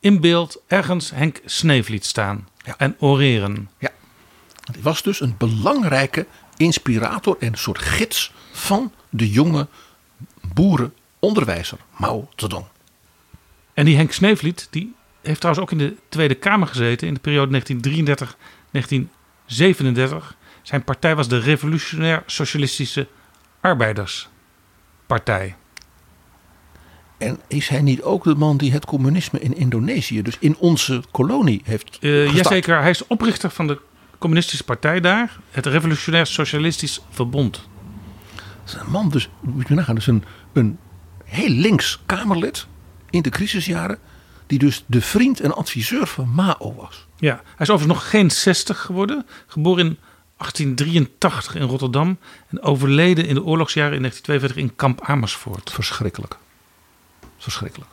[0.00, 2.74] in beeld ergens Henk Sneevliet staan Ja.
[2.76, 3.70] en oreren.
[3.78, 3.90] Ja,
[4.72, 9.66] hij was dus een belangrijke inspirator en een soort gids van de jonge
[10.54, 12.64] boerenonderwijzer Mao Zedong.
[13.74, 17.20] En die Henk Sneevliet, die heeft trouwens ook in de Tweede Kamer gezeten in de
[17.20, 17.62] periode
[20.32, 20.36] 1933-1937.
[20.62, 23.06] Zijn partij was de Revolutionair Socialistische
[23.60, 25.56] Arbeiderspartij.
[27.18, 31.02] En is hij niet ook de man die het communisme in Indonesië, dus in onze
[31.10, 33.80] kolonie, heeft Uh, jazeker, hij is oprichter van de
[34.18, 35.36] communistische partij daar.
[35.50, 37.68] Het Revolutionair Socialistisch Verbond.
[38.34, 40.78] Dat is een man dus, moet je nagaan, dus een, een
[41.24, 42.66] heel links Kamerlid
[43.10, 43.98] in de crisisjaren.
[44.46, 47.06] Die dus de vriend en adviseur van Mao was.
[47.16, 49.26] Ja, hij is overigens nog geen 60 geworden.
[49.46, 49.98] Geboren in
[50.36, 52.18] 1883 in Rotterdam.
[52.48, 55.70] En overleden in de oorlogsjaren in 1942 in kamp Amersfoort.
[55.70, 56.36] Verschrikkelijk.
[57.38, 57.90] Verschrikkelijk.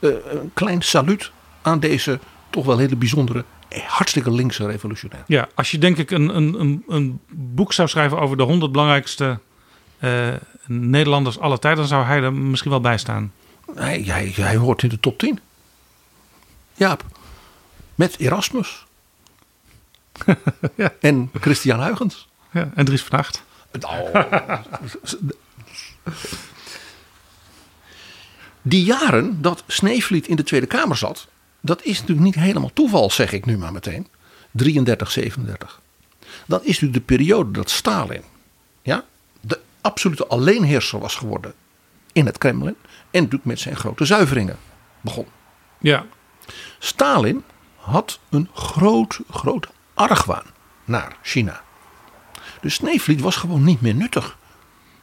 [0.00, 1.30] Eh, een klein saluut
[1.62, 2.18] aan deze
[2.50, 3.44] toch wel hele bijzondere,
[3.86, 5.24] hartstikke linkse revolutionair.
[5.26, 8.72] Ja, als je denk ik een, een, een, een boek zou schrijven over de 100
[8.72, 9.38] belangrijkste
[9.98, 10.28] eh,
[10.66, 13.32] Nederlanders aller tijden, dan zou hij er misschien wel bij staan.
[13.74, 15.40] Hij, hij, hij hoort in de top 10.
[16.74, 17.04] Jaap.
[17.94, 18.84] Met Erasmus.
[20.74, 20.92] Ja.
[21.00, 22.28] En Christian Huygens.
[22.52, 23.42] Ja, en Dries van Acht.
[28.62, 31.26] Die jaren dat Sneevliet in de Tweede Kamer zat,
[31.66, 34.06] dat is natuurlijk niet helemaal toeval, zeg ik nu maar meteen.
[34.50, 35.80] 33, 37.
[36.46, 38.22] Dat is natuurlijk de periode dat Stalin
[38.82, 39.04] ja,
[39.40, 41.54] de absolute alleenheerser was geworden
[42.12, 42.76] in het Kremlin.
[43.10, 44.58] En natuurlijk met zijn grote zuiveringen
[45.00, 45.26] begon.
[45.78, 46.06] Ja,
[46.78, 47.42] Stalin
[47.76, 50.46] had een groot, groot argwaan
[50.84, 51.60] naar China.
[52.60, 54.38] Dus Sneevliet was gewoon niet meer nuttig.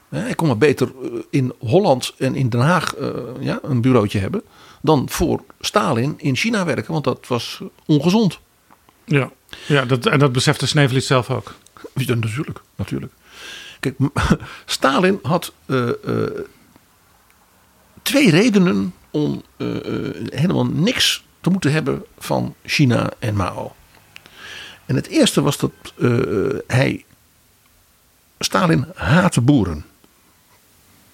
[0.09, 4.19] Hij kon maar beter eh, in Holland en in Den Haag eh, ja, een bureautje
[4.19, 4.43] hebben.
[4.83, 8.39] Dan voor Stalin in China werken, want dat was ongezond.
[9.05, 9.31] ja.
[9.65, 11.55] ja dat, en dat besefte Sneevliet zelf ook.
[11.93, 13.13] Ja, natuurlijk, natuurlijk.
[13.79, 13.95] Kijk,
[14.65, 16.29] Stalin had eh, eh,
[18.01, 19.67] twee redenen om eh,
[20.29, 23.75] helemaal niks te moeten hebben van China en Mao.
[24.85, 25.71] En het eerste was dat
[26.67, 27.05] hij.
[28.39, 29.85] Stalin haatte boeren.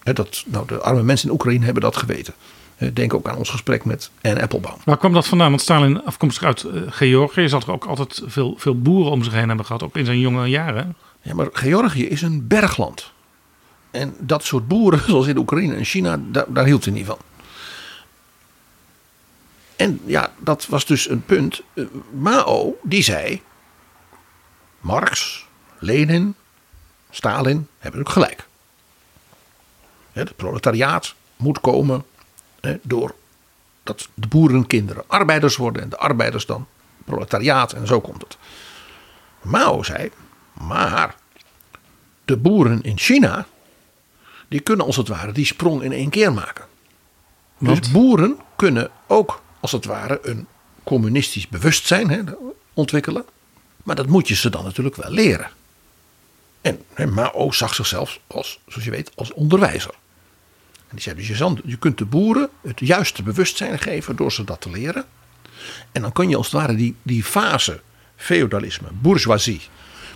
[0.04, 2.34] Dat, nou, de arme mensen in Oekraïne hebben dat geweten.
[2.80, 4.78] Eh, Denk ook aan ons gesprek met Anne Applebaum.
[4.84, 5.50] Waar kwam dat vandaan?
[5.50, 9.34] Want Stalin, afkomstig uit eh, Georgië, zal er ook altijd veel, veel boeren om zich
[9.34, 10.96] heen hebben gehad, ook in zijn jonge jaren.
[11.22, 13.12] Ja, maar Georgië is een bergland.
[13.92, 17.18] En dat soort boeren, zoals in Oekraïne en China, daar, daar hield hij niet van.
[19.76, 21.62] En ja, dat was dus een punt.
[21.74, 23.42] Eh, Mao, die zei:
[24.80, 25.46] Marx,
[25.80, 26.36] Lenin,
[27.10, 28.48] Stalin hebben ook gelijk.
[30.12, 32.04] Het proletariaat moet komen
[32.82, 33.16] door
[33.84, 36.68] dat de boerenkinderen arbeiders worden en de arbeiders dan
[37.06, 38.38] proletariaat en zo komt het.
[39.42, 40.12] Mao zei:
[40.54, 41.16] maar
[42.26, 43.48] de boeren in China,
[44.48, 46.66] die kunnen als het ware die sprong in één keer maken.
[47.58, 47.82] Want?
[47.82, 50.48] Dus boeren kunnen ook als het ware een
[50.84, 52.22] communistisch bewustzijn hè,
[52.74, 53.26] ontwikkelen.
[53.84, 55.52] Maar dat moet je ze dan natuurlijk wel leren.
[56.62, 59.94] En hè, Mao zag zichzelf als, zoals je weet, als onderwijzer.
[60.90, 64.44] En die zei dus, je, je kunt de boeren het juiste bewustzijn geven door ze
[64.44, 65.06] dat te leren.
[65.92, 67.82] En dan kun je als het ware die, die fase
[68.16, 69.62] feodalisme, bourgeoisie,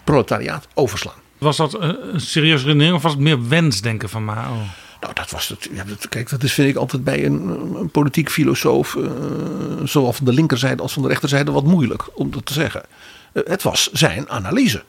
[0.04, 1.22] proletariaat overslaan.
[1.38, 4.56] Was dat een, een serieuze redenering of was het meer wensdenken van Mao?
[5.02, 5.70] Nou, dat was het.
[5.74, 9.12] Ja, dat, kijk, dat is, vind ik altijd bij een, een politiek filosoof, eh,
[9.84, 12.84] zowel van de linkerzijde als van de rechterzijde, wat moeilijk om dat te zeggen.
[13.34, 14.84] Eh, het was zijn analyse.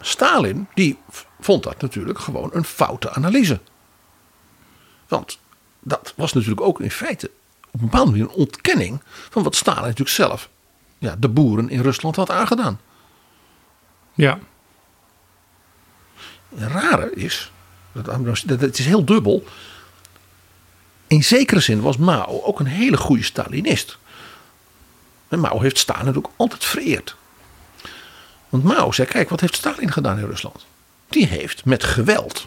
[0.00, 0.98] Stalin, die
[1.40, 3.60] vond dat natuurlijk gewoon een foute analyse.
[5.08, 5.38] Want
[5.80, 7.30] dat was natuurlijk ook in feite
[7.70, 10.48] op een bepaalde manier een ontkenning van wat Stalin natuurlijk zelf
[10.98, 12.80] ja, de boeren in Rusland had aangedaan.
[14.14, 14.38] Ja,
[16.54, 17.52] Het rare is,
[17.92, 19.44] dat, het is heel dubbel.
[21.06, 23.98] In zekere zin was Mao ook een hele goede Stalinist.
[25.28, 27.16] En Mao heeft Stalin natuurlijk altijd vereerd.
[28.48, 30.66] Want Mao zei, kijk, wat heeft Stalin gedaan in Rusland?
[31.08, 32.46] Die heeft met geweld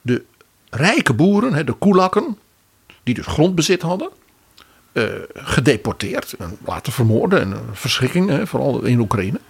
[0.00, 0.24] de
[0.70, 2.38] rijke boeren, de koelakken,
[3.02, 4.10] die dus grondbezit hadden,
[4.92, 5.04] eh,
[5.34, 7.40] gedeporteerd en laten vermoorden.
[7.40, 9.40] En een verschrikking, vooral in Oekraïne.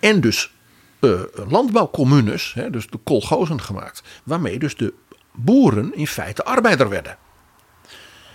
[0.00, 0.52] En dus
[1.00, 4.92] eh, landbouwcommunes, dus de kolgozen gemaakt, waarmee dus de
[5.32, 7.16] boeren in feite arbeider werden.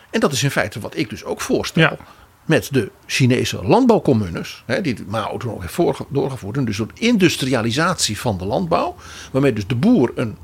[0.09, 1.81] En dat is in feite wat ik dus ook voorstel.
[1.81, 1.97] Ja.
[2.45, 6.57] Met de Chinese landbouwcommunes, die Mao toen ook heeft doorgevoerd.
[6.57, 8.95] En dus een industrialisatie van de landbouw,
[9.31, 10.37] waarmee dus de boer een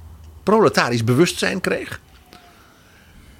[0.43, 1.99] proletarisch bewustzijn kreeg.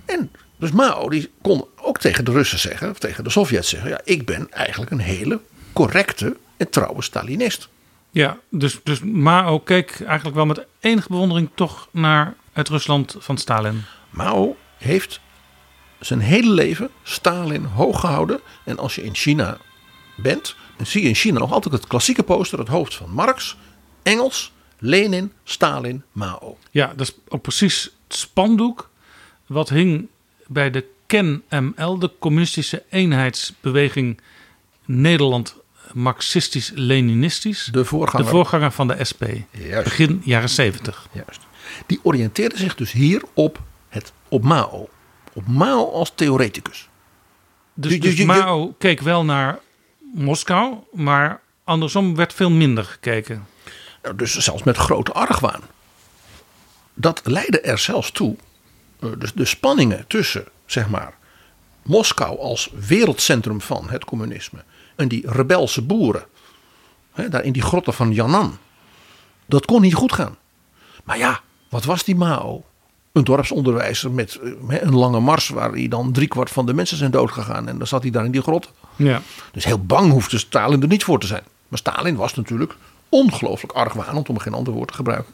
[0.06, 3.90] En dus Mao die kon ook tegen de Russen zeggen, of tegen de Sovjets zeggen:
[3.90, 5.40] ja, ik ben eigenlijk een hele
[5.74, 7.70] correcte en trouwe Stalinist.
[8.12, 13.38] ja dus, dus Mao keek eigenlijk wel met enige bewondering toch naar het Rusland van
[13.38, 13.84] Stalin.
[14.10, 15.20] Mao heeft
[16.00, 18.40] zijn hele leven Stalin hoog gehouden.
[18.64, 19.58] En als je in China
[20.18, 23.58] bent, dan zie je in China nog altijd het klassieke poster, het hoofd van Marx,
[24.04, 24.52] Engels,
[24.86, 26.58] Lenin, Stalin, Mao.
[26.72, 28.90] Ja, dat is ook precies het spandoek
[29.46, 30.08] wat hing
[30.48, 34.20] bij de KEN-ML, de Communistische Eenheidsbeweging
[34.86, 35.56] Nederland
[35.92, 37.70] Marxistisch-Leninistisch.
[37.72, 38.26] De voorganger.
[38.26, 39.24] De voorganger van de SP.
[39.52, 39.84] Juist.
[39.84, 41.08] Begin jaren 70.
[41.12, 41.42] Juist.
[41.86, 44.90] Die oriënteerde zich dus hier op, het, op Mao.
[45.34, 46.90] Op Mao als theoreticus.
[47.74, 49.60] Dus, dus Mao keek wel naar
[50.14, 53.48] Moskou, maar andersom werd veel minder gekeken.
[54.16, 55.62] Dus zelfs met grote argwaan.
[56.94, 58.36] Dat leidde er zelfs toe.
[59.00, 61.14] eh, Dus de spanningen tussen, zeg maar,
[61.82, 64.64] Moskou als wereldcentrum van het communisme.
[64.96, 66.24] En die rebelse boeren.
[67.14, 68.58] Hè, daar in die grotten van Yan'an.
[69.46, 70.38] Dat kon niet goed gaan.
[71.04, 71.40] Maar ja,
[71.70, 72.64] wat was die Mao?
[73.12, 74.40] Een dorpsonderwijzer met
[74.70, 77.68] eh, een lange mars waar hij dan driekwart van de mensen zijn doodgegaan.
[77.68, 78.72] En dan zat hij daar in die grot.
[78.96, 79.22] Ja.
[79.52, 81.44] Dus heel bang hoefde Stalin er niet voor te zijn.
[81.68, 82.76] Maar Stalin was natuurlijk
[83.14, 85.34] ongelooflijk argwanend, om geen ander woord te gebruiken.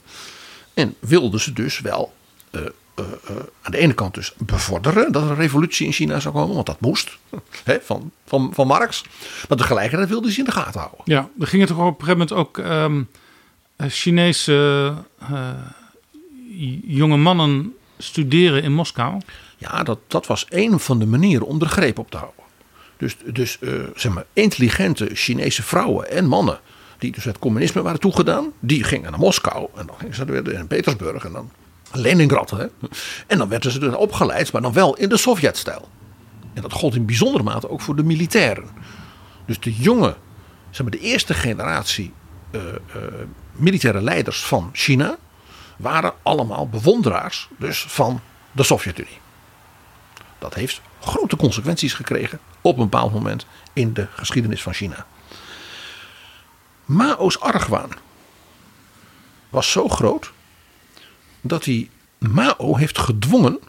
[0.73, 2.13] En wilde ze dus wel
[2.51, 2.61] eh,
[2.99, 6.33] eh, eh, aan de ene kant dus bevorderen dat er een revolutie in China zou
[6.33, 6.55] komen.
[6.55, 7.17] Want dat moest,
[7.63, 9.03] hè, van, van, van Marx.
[9.47, 11.01] Maar tegelijkertijd wilde ze in de gaten houden.
[11.03, 13.03] Ja, er gingen toch op een gegeven moment ook ehm,
[13.75, 14.93] eh, Chinese
[16.83, 19.21] jonge mannen studeren in Moskou.
[19.57, 22.43] Ja, dat, dat was een van de manieren om er greep op te houden.
[22.97, 23.59] Dus, dus
[23.95, 26.59] zeg maar, intelligente Chinese vrouwen en mannen.
[26.99, 28.51] Die dus het communisme waren toegedaan.
[28.59, 29.67] die gingen naar Moskou.
[29.75, 31.25] en dan gingen ze weer in Petersburg.
[31.25, 31.51] en dan
[31.91, 32.49] Leningrad.
[32.49, 32.65] Hè?
[33.27, 35.89] En dan werden ze er opgeleid, maar dan wel in de Sovjet-stijl.
[36.53, 38.69] En dat gold in bijzondere mate ook voor de militairen.
[39.45, 40.15] Dus de jonge,
[40.69, 42.13] zeg maar, de eerste generatie
[42.51, 42.75] eh, eh,
[43.51, 45.17] militaire leiders van China.
[45.77, 49.17] waren allemaal bewonderaars dus van de Sovjet-Unie.
[50.39, 55.05] Dat heeft grote consequenties gekregen op een bepaald moment in de geschiedenis van China.
[56.89, 57.89] Mao's argwaan
[59.49, 60.31] was zo groot
[61.41, 63.59] dat hij Mao heeft gedwongen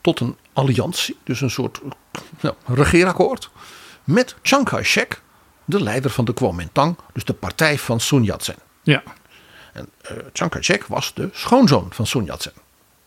[0.00, 1.80] tot een alliantie, dus een soort
[2.40, 3.50] nou, regeerakkoord,
[4.04, 5.22] met Chiang Kai-shek,
[5.64, 8.58] de leider van de Kuomintang, dus de partij van Sun Yat-sen.
[8.82, 9.02] Ja.
[9.72, 12.52] En eh, Chiang Kai-shek was de schoonzoon van Sun Yat-sen.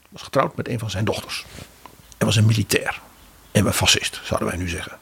[0.10, 1.45] Was getrouwd met een van zijn dochters.
[2.17, 3.01] En was een militair.
[3.51, 4.97] En een fascist, zouden wij nu zeggen.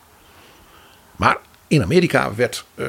[1.16, 2.86] Maar in Amerika werd eh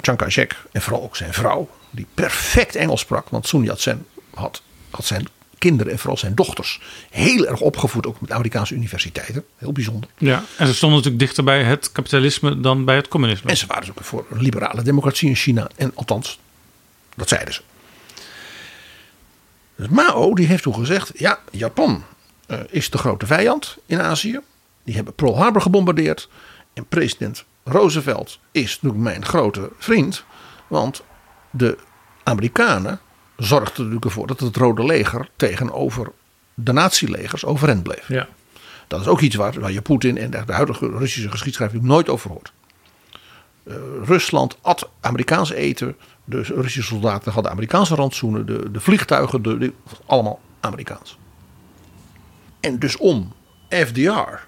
[0.00, 4.62] Chiang Kai-shek en vooral ook zijn vrouw, die perfect Engels sprak, want Sun Yat-sen had,
[4.90, 5.26] had zijn
[5.58, 9.44] kinderen en vooral zijn dochters heel erg opgevoed, ook met Amerikaanse universiteiten.
[9.56, 10.10] Heel bijzonder.
[10.18, 10.44] ja.
[10.56, 13.50] En ze stonden natuurlijk dichter bij het kapitalisme dan bij het communisme.
[13.50, 15.70] En ze waren dus ook voor een liberale democratie in China.
[15.76, 16.38] En althans,
[17.16, 17.60] dat zeiden ze.
[19.76, 22.04] Dus Mao die heeft toen gezegd: ja, Japan
[22.46, 24.40] eh, is de grote vijand in Azië.
[24.84, 26.28] Die hebben Pearl Harbor gebombardeerd.
[26.72, 30.24] En president Roosevelt is natuurlijk mijn grote vriend.
[30.66, 31.02] Want
[31.50, 31.78] de
[32.22, 33.00] Amerikanen
[33.36, 36.12] zorgden natuurlijk ervoor dat het Rode Leger tegenover
[36.54, 38.08] de nazi-legers overeind bleef.
[38.08, 38.28] Ja.
[38.86, 42.08] Dat is ook iets waar, waar je Poetin en de, de huidige Russische geschiedschrijving nooit
[42.08, 42.52] over hoort.
[43.64, 45.96] Eh, Rusland at Amerikaans eten.
[46.24, 48.46] De Russische soldaten hadden Amerikaanse rantsoenen.
[48.46, 49.72] De, de vliegtuigen, de, de-
[50.06, 51.18] allemaal Amerikaans.
[52.60, 53.32] En dus om
[53.68, 54.38] FDR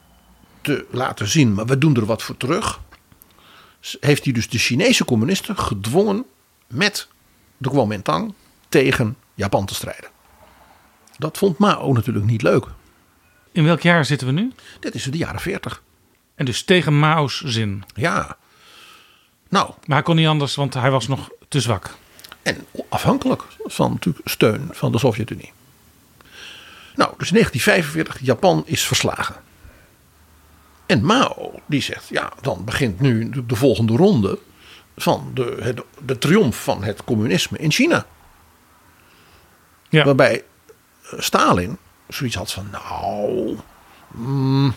[0.60, 2.80] te laten zien, maar we doen er wat voor terug.
[4.00, 6.24] Heeft hij dus de Chinese communisten gedwongen
[6.66, 7.08] met
[7.56, 8.34] de Kuomintang
[8.68, 10.10] tegen Japan te strijden.
[11.18, 12.66] Dat vond Mao natuurlijk niet leuk.
[13.52, 14.52] In welk jaar zitten we nu?
[14.80, 15.82] Dit is de jaren 40.
[16.34, 17.84] En dus tegen Mao's zin.
[17.94, 18.36] Ja.
[19.48, 21.94] Nou, Maar hij kon niet anders, want hij was nog te zwak.
[22.42, 25.52] en afhankelijk van natuurlijk steun van de Sovjet-Unie.
[26.94, 29.34] Nou, dus 1945, Japan is verslagen.
[30.86, 34.38] En Mao, die zegt, ja, dan begint nu de volgende ronde
[34.96, 38.06] van de, het- de triomf van het communisme in China.
[39.88, 40.04] Ja.
[40.04, 40.44] Waarbij
[41.10, 43.56] eh, Stalin zoiets had van, nou,
[44.10, 44.74] mm,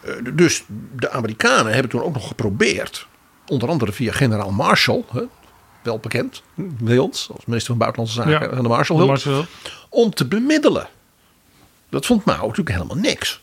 [0.00, 0.64] eh, dus
[0.96, 3.06] de Amerikanen hebben toen ook nog geprobeerd,
[3.46, 5.22] onder andere via generaal Marshall, hè,
[5.82, 8.62] wel bekend bij ons als minister van Buitenlandse Zaken Ja.
[8.62, 9.44] de Marshallhulp, Marcel.
[9.88, 10.88] om te bemiddelen.
[11.88, 13.42] Dat vond Mao natuurlijk helemaal niks.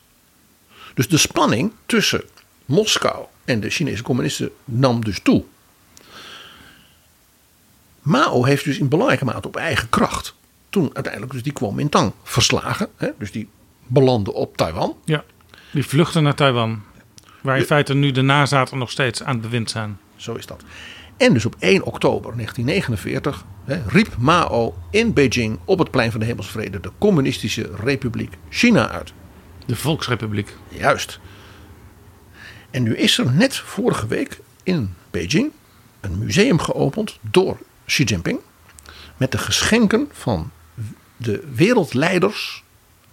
[0.97, 2.23] Dus de spanning tussen
[2.65, 5.43] Moskou en de Chinese communisten nam dus toe.
[8.01, 10.35] Mao heeft dus in belangrijke mate op eigen kracht
[10.69, 12.87] toen uiteindelijk dus die Kuomintang verslagen.
[12.95, 13.49] Hè, dus die
[13.87, 14.97] belandde op Taiwan.
[15.05, 15.23] Ja.
[15.71, 16.83] Die vluchten naar Taiwan.
[17.41, 19.99] Waar in feite nu de nazaten nog steeds aan het bewind zijn.
[20.15, 20.63] Zo is dat.
[21.17, 26.19] En dus op 1 oktober 1949 hè, riep Mao in Beijing op het plein van
[26.19, 29.13] de Hemelsvrede de Communistische Republiek China uit.
[29.67, 30.55] De Volksrepubliek.
[30.69, 31.19] Juist.
[32.69, 35.51] En nu is er net vorige week in Beijing
[35.99, 38.39] een museum geopend door Xi Jinping.
[39.17, 40.51] Met de geschenken van
[41.17, 42.63] de wereldleiders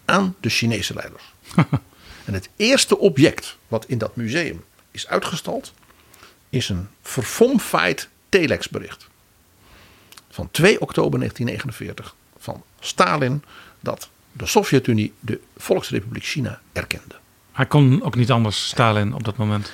[0.05, 1.33] aan de Chinese leiders.
[2.27, 5.73] en het eerste object wat in dat museum is uitgestald,
[6.51, 9.09] is een verfomfaaid telexbericht.
[10.31, 13.43] Van 2 oktober 1949 van Stalin
[13.81, 17.15] dat de Sovjet-Unie de Volksrepubliek China erkende.
[17.53, 19.73] Hij kon ook niet anders, Stalin, op dat moment.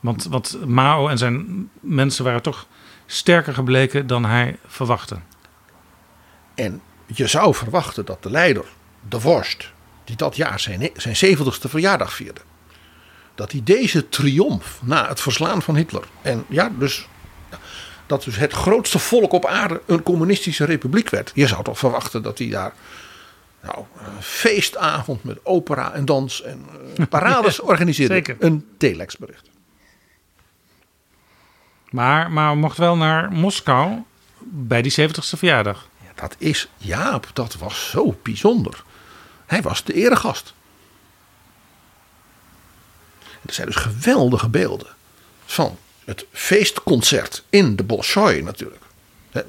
[0.00, 2.66] Want, want Mao en zijn mensen waren toch
[3.06, 5.16] sterker gebleken dan hij verwachtte.
[6.54, 8.64] En je zou verwachten dat de leider,
[9.08, 9.72] de vorst,
[10.04, 12.40] die dat jaar zijn, zijn 70ste verjaardag vierde,
[13.34, 17.08] dat hij deze triomf na het verslaan van Hitler en ja, dus
[18.06, 21.32] dat dus het grootste volk op aarde een communistische republiek werd.
[21.34, 22.72] Je zou toch verwachten dat hij daar
[23.62, 26.66] nou, een feestavond met opera en dans en
[26.98, 28.14] uh, parades organiseerde.
[28.14, 28.36] Zeker.
[28.38, 29.48] Een telexbericht.
[31.90, 34.02] Maar, maar mocht wel naar Moskou
[34.42, 35.88] bij die 70ste verjaardag.
[36.04, 38.84] Ja, dat is, Jaap, dat was zo bijzonder.
[39.46, 40.54] Hij was de eregast.
[43.46, 44.88] Er zijn dus geweldige beelden
[45.44, 48.82] van het feestconcert in de Bolshoi natuurlijk.
[49.30, 49.42] He,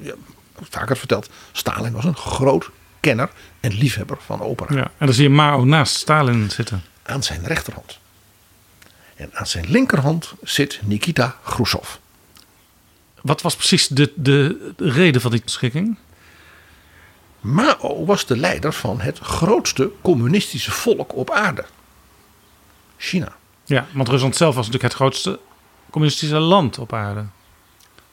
[0.60, 3.30] vaker verteld, Stalin was een groot kenner
[3.62, 4.74] en liefhebber van opera.
[4.74, 6.82] Ja, en dan zie je Mao naast Stalin zitten.
[7.02, 7.98] Aan zijn rechterhand.
[9.14, 11.88] En aan zijn linkerhand zit Nikita Khrushchev.
[13.20, 15.96] Wat was precies de, de reden van die schikking?
[17.40, 21.64] Mao was de leider van het grootste communistische volk op aarde.
[22.96, 23.32] China.
[23.64, 25.38] Ja, want Rusland zelf was natuurlijk het grootste
[25.90, 27.24] communistische land op aarde.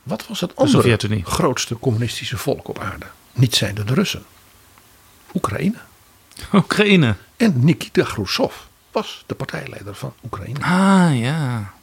[0.04, 3.06] Wat was het De andere grootste communistische volk op aarde?
[3.34, 4.24] Niet zijnde de Russen.
[5.34, 5.77] Oekraïne.
[6.53, 7.15] Oekraïne.
[7.38, 8.53] En Nikita Khrushchev
[8.91, 10.59] was de partijleider van Oekraïne.
[10.59, 11.73] Ah ja.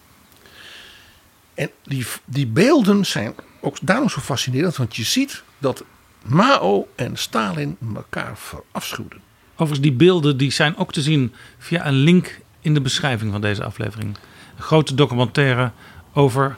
[1.54, 5.84] En die, die beelden zijn ook daarom zo fascinerend, want je ziet dat
[6.22, 9.20] Mao en Stalin elkaar verafschuwden.
[9.52, 13.40] Overigens, die beelden die zijn ook te zien via een link in de beschrijving van
[13.40, 14.16] deze aflevering.
[14.56, 15.70] Een grote documentaire
[16.12, 16.56] over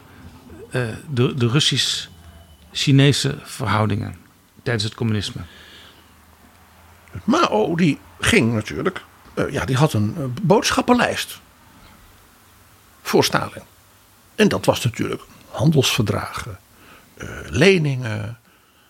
[0.70, 4.16] eh, de, de Russisch-Chinese verhoudingen
[4.62, 5.40] tijdens het communisme.
[7.24, 9.04] Mao die ging natuurlijk,
[9.34, 11.40] eh, ja, die had een eh, boodschappenlijst
[13.02, 13.62] voor Stalin.
[14.34, 16.58] En dat was natuurlijk handelsverdragen,
[17.14, 18.38] eh, leningen.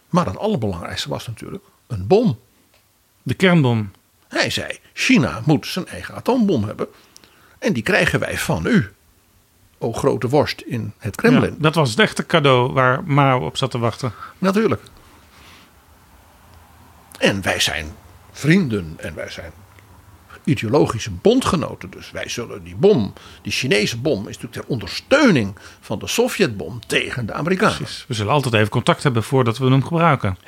[0.08, 2.38] Maar het allerbelangrijkste was natuurlijk een bom.
[3.22, 3.90] De kernbom.
[4.28, 6.86] Hij zei: China moet zijn eigen atoombom hebben.
[7.58, 8.92] En die krijgen wij van u.
[9.78, 11.50] O grote worst in het Kremlin.
[11.50, 14.12] Ja, dat was het echte cadeau waar Mao op zat te wachten.
[14.38, 14.82] Natuurlijk.
[17.18, 17.94] En wij zijn
[18.38, 19.52] vrienden en wij zijn
[20.44, 21.90] ideologische bondgenoten.
[21.90, 23.12] Dus wij zullen die bom,
[23.42, 27.76] die Chinese bom, is natuurlijk ter ondersteuning van de Sovjetbom tegen de Amerikanen.
[27.76, 28.04] Precies.
[28.08, 30.38] We zullen altijd even contact hebben voordat we hem gebruiken.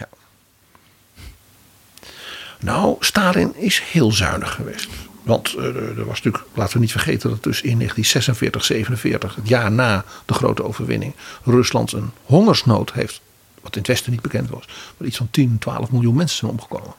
[2.60, 4.88] Nou, Stalin is heel zuinig geweest.
[5.22, 9.48] Want eh, er was natuurlijk, laten we niet vergeten dat dus in 1946, 47, het
[9.48, 11.14] jaar na de grote overwinning,
[11.44, 13.20] Rusland een hongersnood heeft.
[13.60, 14.64] Wat in het Westen niet bekend was.
[14.96, 16.94] Maar iets van 10, 12 miljoen mensen zijn omgekomen.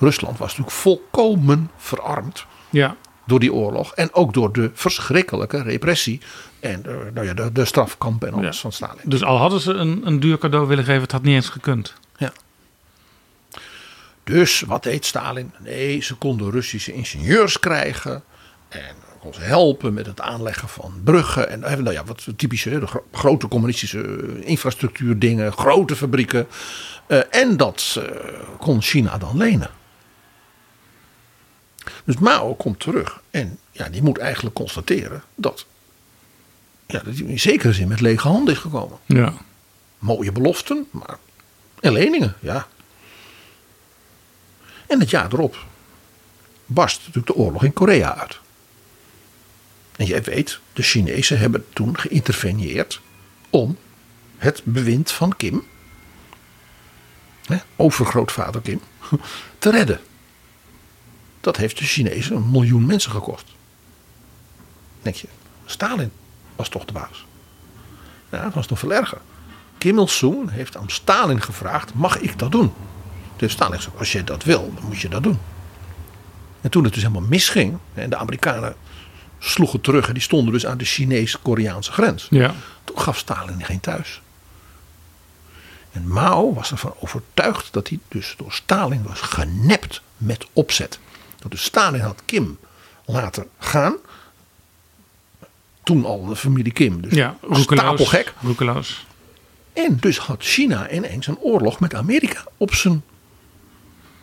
[0.00, 2.96] Rusland was natuurlijk volkomen verarmd Ja,
[3.26, 3.94] door die oorlog.
[3.94, 6.20] En ook door de verschrikkelijke repressie.
[6.60, 8.60] En eh, nou ja, de, de strafkampen en alles Ja.
[8.60, 9.02] van Stalin.
[9.04, 11.94] dus al hadden ze een, een duur cadeau willen geven, het had niet eens gekund.
[12.16, 12.32] Ja.
[14.24, 15.52] Dus wat deed Stalin?
[15.58, 18.22] Nee, ze konden Russische ingenieurs krijgen.
[18.68, 21.48] En kon ze helpen met het aanleggen van bruggen.
[21.50, 26.46] En eh, nou ja, wat typische de gro- grote communistische eh, infrastructuurdingen, grote fabrieken.
[27.30, 28.00] En dat
[28.58, 29.70] kon China dan lenen.
[32.04, 33.20] Dus Mao komt terug.
[33.30, 35.66] En ja, die moet eigenlijk constateren dat,
[36.86, 39.32] ja, dat hij in zekere zin met lege handen is gekomen Ja.
[39.98, 41.16] mooie beloften, maar
[41.80, 42.66] en leningen, ja.
[44.86, 45.56] En het jaar erop
[46.66, 48.38] barst natuurlijk de oorlog in Korea uit.
[49.96, 53.00] En jij weet, de Chinezen hebben toen geïnterveneerd
[53.50, 53.76] om
[54.36, 55.62] het bewind van Kim,
[57.46, 58.80] hè, overgrootvader Kim,
[59.58, 60.00] te redden.
[61.40, 63.46] Dat heeft de Chinezen een miljoen mensen gekost.
[65.02, 65.28] Denk je,
[65.64, 66.10] Stalin
[66.56, 67.24] was toch de baas?
[68.30, 69.18] Ja, dat was nog veel erger.
[69.78, 72.72] Kim Il-sung heeft aan Stalin gevraagd: mag ik dat doen?
[73.36, 75.38] Dus Stalin gezegd: als je dat wil, dan moet je dat doen.
[76.60, 78.74] En toen het dus helemaal misging en de Amerikanen
[79.38, 82.26] sloegen terug en die stonden dus aan de Chinees-Koreaanse grens.
[82.30, 82.54] Ja.
[82.84, 84.20] Toen gaf Stalin geen thuis.
[85.92, 90.98] En Mao was ervan overtuigd dat hij dus door Stalin was genept met opzet.
[91.40, 92.58] Dat dus Stalin had Kim
[93.04, 93.94] laten gaan.
[95.82, 97.00] Toen al de familie Kim.
[97.02, 97.80] Dus Ja, roekeloos.
[97.84, 98.34] stapelgek.
[98.42, 99.06] Roekeloos.
[99.72, 103.02] En dus had China ineens een oorlog met Amerika op zijn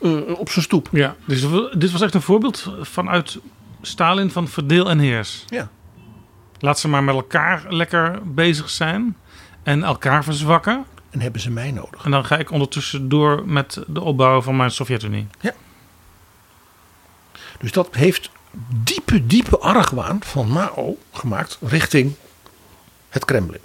[0.02, 0.90] eh, op zijn stoep.
[0.92, 1.46] Ja, dus
[1.78, 3.38] dit was echt een voorbeeld vanuit
[3.82, 5.46] Stalin van verdeel en heers.
[5.48, 5.70] Ja.
[6.60, 9.18] Laat ze maar met elkaar lekker bezig zijn
[9.64, 10.86] en elkaar verzwakken.
[11.10, 12.06] En hebben ze mij nodig.
[12.06, 15.28] En dan ga ik ondertussen door met de opbouw van mijn Sovjet-Unie.
[17.60, 18.30] Dus dat heeft
[18.84, 22.14] diepe, diepe argwaan van Mao gemaakt richting
[23.10, 23.60] het Kremlin.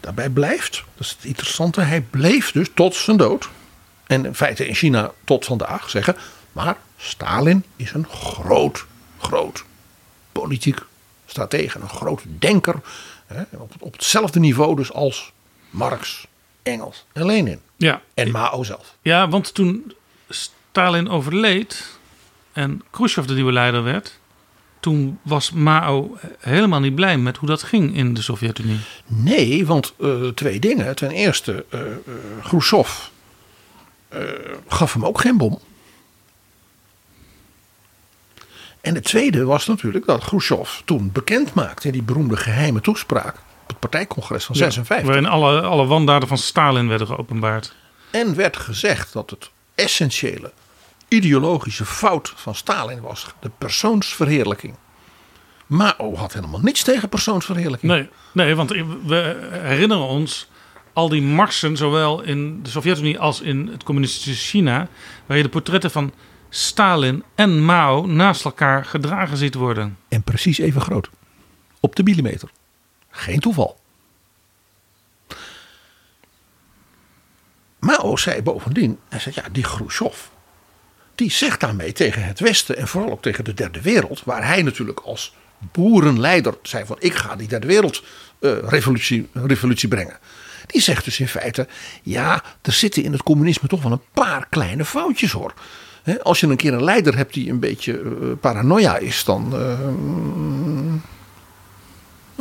[0.00, 3.48] Daarbij blijft, dat is het interessante, hij bleef dus tot zijn dood.
[4.06, 6.16] En in feite in China tot vandaag zeggen.
[6.52, 8.84] Maar Stalin is een groot,
[9.18, 9.64] groot
[10.32, 10.78] politiek
[11.26, 11.78] stratege.
[11.80, 12.80] Een groot denker.
[13.26, 15.32] Hè, op, op hetzelfde niveau dus als
[15.70, 16.26] Marx,
[16.62, 17.60] Engels en Lenin.
[17.76, 18.96] Ja, En Mao zelf.
[19.02, 19.94] ja want toen
[20.28, 21.98] Stalin overleed
[22.52, 24.18] en Khrushchev de nieuwe leider werd...
[24.80, 28.80] toen was Mao helemaal niet blij met hoe dat ging in de Sovjet-Unie.
[29.06, 30.96] Nee, want eh, twee dingen.
[30.96, 31.86] Ten eerste, eh eh,
[32.42, 32.90] Khrushchev
[34.68, 35.60] gaf hem ook geen bom.
[38.82, 43.34] En het tweede was natuurlijk dat Khrushchev toen bekend maakte in die beroemde geheime toespraak
[43.34, 45.06] op het partijcongres van 56.
[45.06, 47.74] Waarin alle, alle wandaden van Stalin werden geopenbaard.
[48.10, 50.52] En werd gezegd dat het essentiële
[51.12, 54.74] ideologische fout van Stalin was de persoonsverheerlijking.
[55.66, 57.92] Mao had helemaal niets tegen persoonsverheerlijking.
[57.92, 58.70] Nee, nee, want
[59.06, 60.50] we herinneren ons
[60.92, 64.88] al die marsen, zowel in de Sovjet-Unie als in het communistische China,
[65.26, 66.12] waar je de portretten van
[66.48, 69.98] Stalin en Mao naast elkaar gedragen ziet worden.
[70.08, 71.10] En precies even groot.
[71.80, 72.50] Op de millimeter.
[73.10, 73.80] Geen toeval.
[77.78, 80.16] Mao zei bovendien, hij zei ja, die Khrushchev,
[81.22, 84.62] die zegt daarmee tegen het Westen en vooral ook tegen de derde wereld, waar hij
[84.62, 85.34] natuurlijk als
[85.72, 88.02] boerenleider zei van ik ga die derde wereld
[88.40, 90.18] eh, revolutie, revolutie brengen.
[90.66, 91.66] Die zegt dus in feite,
[92.02, 95.54] ja, er zitten in het communisme toch wel een paar kleine foutjes hoor.
[96.22, 99.54] Als je een keer een leider hebt die een beetje eh, paranoia is, dan.
[99.56, 99.78] eh,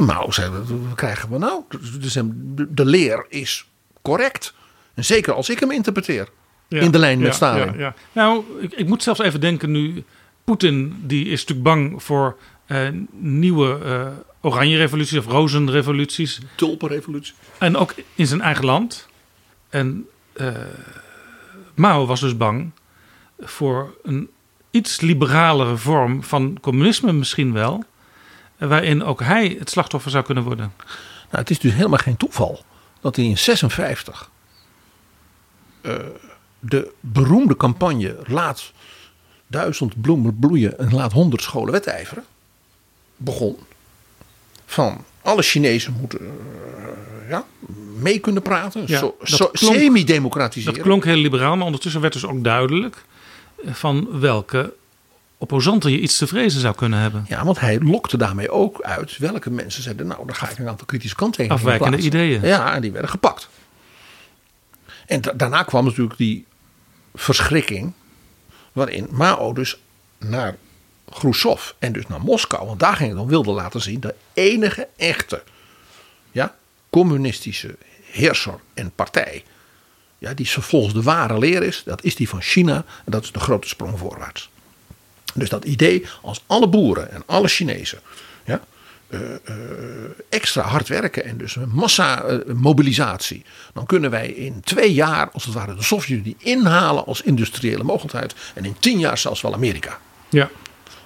[0.05, 1.63] Mao zei, wat krijgen we nou?
[1.69, 3.69] De, de leer is
[4.01, 4.53] correct.
[4.93, 6.27] En zeker als ik hem interpreteer.
[6.71, 7.73] Ja, In de lijn met Stalin.
[7.73, 7.93] ja, ja.
[8.11, 10.03] Nou, ik, ik moet zelfs even denken nu.
[10.43, 14.07] Poetin die is natuurlijk bang voor eh, nieuwe eh,
[14.41, 16.39] oranje revoluties of rozenrevoluties.
[16.55, 17.33] Tulpenrevolutie.
[17.57, 19.07] En ook in zijn eigen land.
[19.69, 20.47] En eh,
[21.75, 22.71] Mao was dus bang
[23.39, 24.29] voor een
[24.71, 27.83] iets liberalere vorm van communisme misschien wel.
[28.57, 30.73] Waarin ook hij het slachtoffer zou kunnen worden.
[30.77, 30.87] Nou,
[31.29, 32.63] het is dus helemaal geen toeval
[33.01, 34.29] dat hij in 56
[35.81, 35.95] eh,
[36.63, 38.71] de beroemde campagne laat
[39.47, 42.23] duizend bloemen bloeien en laat honderd scholen wedijveren
[43.17, 43.57] begon.
[44.65, 47.45] Van alle Chinezen moeten eh, ja,
[47.99, 49.11] mee kunnen praten, Ja,
[49.53, 50.73] semi-democratiseren.
[50.73, 53.03] Dat klonk heel liberaal, maar ondertussen werd dus ook duidelijk
[53.65, 54.73] eh, van welke
[55.37, 57.25] opposanten je iets te vrezen zou kunnen hebben.
[57.27, 60.67] Ja, want hij lokte daarmee ook uit welke mensen zeiden, nou, daar ga ik een
[60.67, 62.41] aantal kritische kanttekeningen Afwijkende ideeën.
[62.45, 63.49] Ja, en die werden gepakt.
[65.05, 66.45] En da- daarna kwam natuurlijk die
[67.13, 67.93] verschrikking,
[68.71, 69.79] waarin Mao dus
[70.17, 70.57] naar
[71.09, 74.87] Khrushchev en dus naar Moskou, want daar ging het om, wilde laten zien de enige
[74.97, 75.43] echte
[76.31, 76.55] ja,
[76.89, 79.43] communistische heerser en partij,
[80.17, 83.31] ja, die volgens de ware leer is, dat is die van China en dat is
[83.31, 84.49] de grote sprong voorwaarts.
[85.33, 87.99] Dus dat idee als alle boeren en alle Chinezen
[90.29, 93.43] extra hard werken en dus een massa eh, mobilisatie.
[93.73, 98.35] Dan kunnen wij in twee jaar als het ware de Sovjet-Unie inhalen als industriële mogelijkheid.
[98.53, 99.99] En in tien jaar zelfs wel Amerika.
[100.29, 100.49] Ja,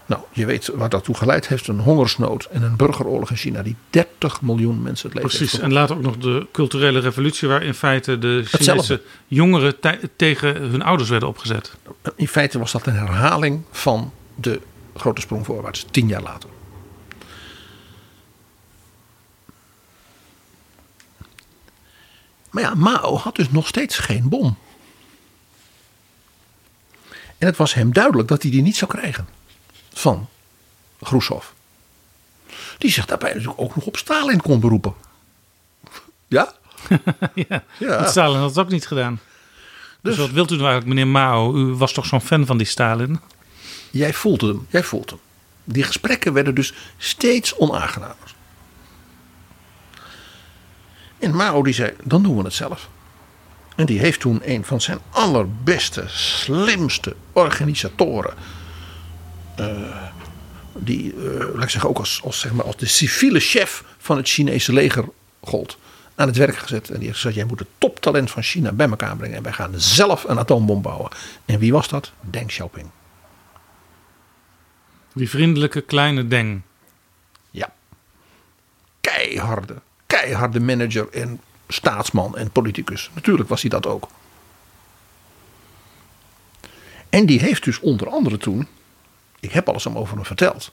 [0.06, 1.68] Nou, je weet waar dat toe geleid heeft.
[1.68, 5.60] Een hongersnood en een burgeroorlog in China die 30 miljoen mensen het leven precies.
[5.60, 9.02] En later ook nog de culturele revolutie, waar in feite de Chinese Hetzelfde.
[9.28, 9.74] jongeren
[10.16, 11.74] tegen hun ouders werden opgezet.
[12.16, 14.62] In feite was dat een herhaling van de
[14.96, 16.50] grote sprong voorwaarts, tien jaar later.
[22.56, 24.58] Maar ja, Mao had dus nog steeds geen bom.
[27.38, 29.28] En het was hem duidelijk dat hij die niet zou krijgen
[29.94, 30.30] van
[31.00, 31.46] Khrushchev.
[32.78, 34.94] Die zich daarbij natuurlijk ook nog op Stalin kon beroepen.
[36.28, 36.54] Ja?
[37.78, 38.08] ja.
[38.08, 39.20] Stalin had het ook niet gedaan.
[40.02, 41.56] Dus, wat wilt u nou eigenlijk, meneer Mao?
[41.56, 43.20] U was toch zo'n fan van die Stalin?
[43.92, 45.20] Jij voelt hem, jij voelt hem.
[45.64, 48.35] Die gesprekken werden dus steeds onaangenamer.
[51.26, 52.90] En Mao die zei, dan doen we het zelf.
[53.76, 58.34] En die heeft toen een van zijn allerbeste, slimste organisatoren.
[59.56, 60.04] eh,
[60.74, 64.18] die, eh, laat ik zeggen, ook als, als, zeg maar, als de civiele chef van
[64.18, 65.06] het Chinese leger
[65.42, 65.78] gold.
[66.16, 66.90] aan het werk gezet.
[66.90, 69.38] En die heeft gezegd, jij moet het toptalent van China bij elkaar brengen.
[69.38, 71.12] En wij gaan zelf een atoombom bouwen.
[71.46, 72.12] En wie was dat?
[72.22, 72.90] Deng Xiaoping.
[75.14, 76.62] Die vriendelijke kleine Deng.
[77.52, 77.74] Ja.
[79.02, 79.76] Keiharde,
[80.08, 83.10] keiharde manager en staatsman en politicus.
[83.14, 84.08] Natuurlijk was hij dat ook.
[87.10, 88.68] En die heeft dus onder andere toen,
[89.40, 90.72] ik heb alles om over hem verteld,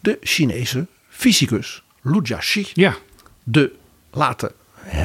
[0.00, 2.96] de Chinese fysicus Lu Jiaxi Ja,
[3.42, 3.72] de
[4.10, 4.52] laten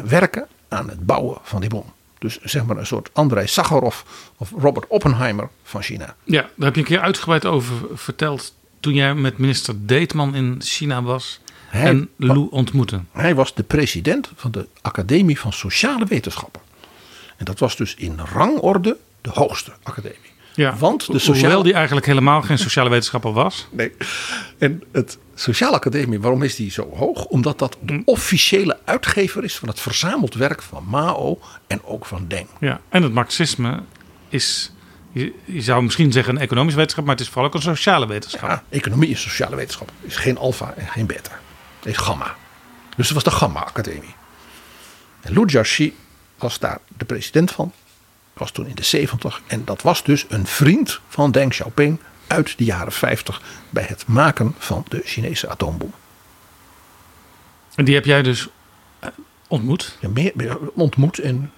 [0.03, 1.93] werken aan het bouwen van die bom.
[2.19, 4.01] Dus zeg maar een soort Andrei Sakharov
[4.37, 6.15] of Robert Oppenheimer van China.
[6.23, 10.55] ja, daar heb je een keer uitgebreid over verteld toen jij met minister Deetman in
[10.59, 11.39] China was
[11.71, 12.99] Hij- en Lou ontmoette.
[13.11, 16.61] Hij was de president van de Academie van Sociale Wetenschappen.
[17.37, 20.17] En dat was dus in rangorde de hoogste academie.
[20.55, 21.39] Ja, Want de sociale...
[21.39, 23.67] Hoewel die eigenlijk helemaal geen sociale wetenschapper was.
[23.71, 23.91] Nee.
[24.57, 27.25] En het Sociale Academie, waarom is die zo hoog?
[27.25, 32.25] Omdat dat de officiële uitgever is van het verzameld werk van Mao en ook van
[32.27, 32.47] Deng.
[32.59, 33.79] Ja, en het marxisme
[34.29, 34.71] is,
[35.11, 38.07] je, je zou misschien zeggen een economische wetenschap, maar het is vooral ook een sociale
[38.07, 38.49] wetenschap.
[38.49, 39.91] Ja, economie is sociale wetenschap.
[40.01, 41.39] is geen alfa en geen beta.
[41.83, 42.35] Is gamma.
[42.95, 44.15] Dus het was de Gamma Academie.
[45.21, 45.97] En Lu Jiaxi
[46.37, 47.73] was daar de president van.
[48.33, 49.41] Was toen in de 70.
[49.47, 54.07] En dat was dus een vriend van Deng Xiaoping uit de jaren 50 bij het
[54.07, 55.93] maken van de Chinese atoombom.
[57.75, 58.47] En die heb jij dus
[58.99, 59.09] eh,
[59.47, 59.97] ontmoet.
[59.99, 61.51] Ja, meer, meer ontmoet en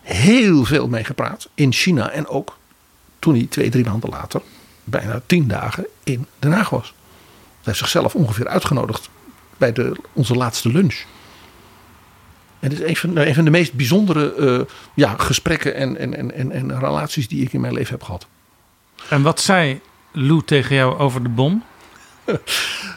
[0.00, 2.10] heel veel mee gepraat in China.
[2.10, 2.58] En ook
[3.18, 4.42] toen hij twee, drie maanden later,
[4.84, 6.94] bijna tien dagen in Den Haag was.
[7.64, 9.10] Hij heeft zichzelf ongeveer uitgenodigd
[9.56, 11.04] bij de, onze laatste lunch.
[12.60, 15.96] En het is een van, nou, een van de meest bijzondere eh, ja, gesprekken en,
[15.96, 18.26] en, en, en, en relaties die ik in mijn leven heb gehad.
[19.08, 19.80] En wat zei
[20.12, 21.64] Lou tegen jou over de bom?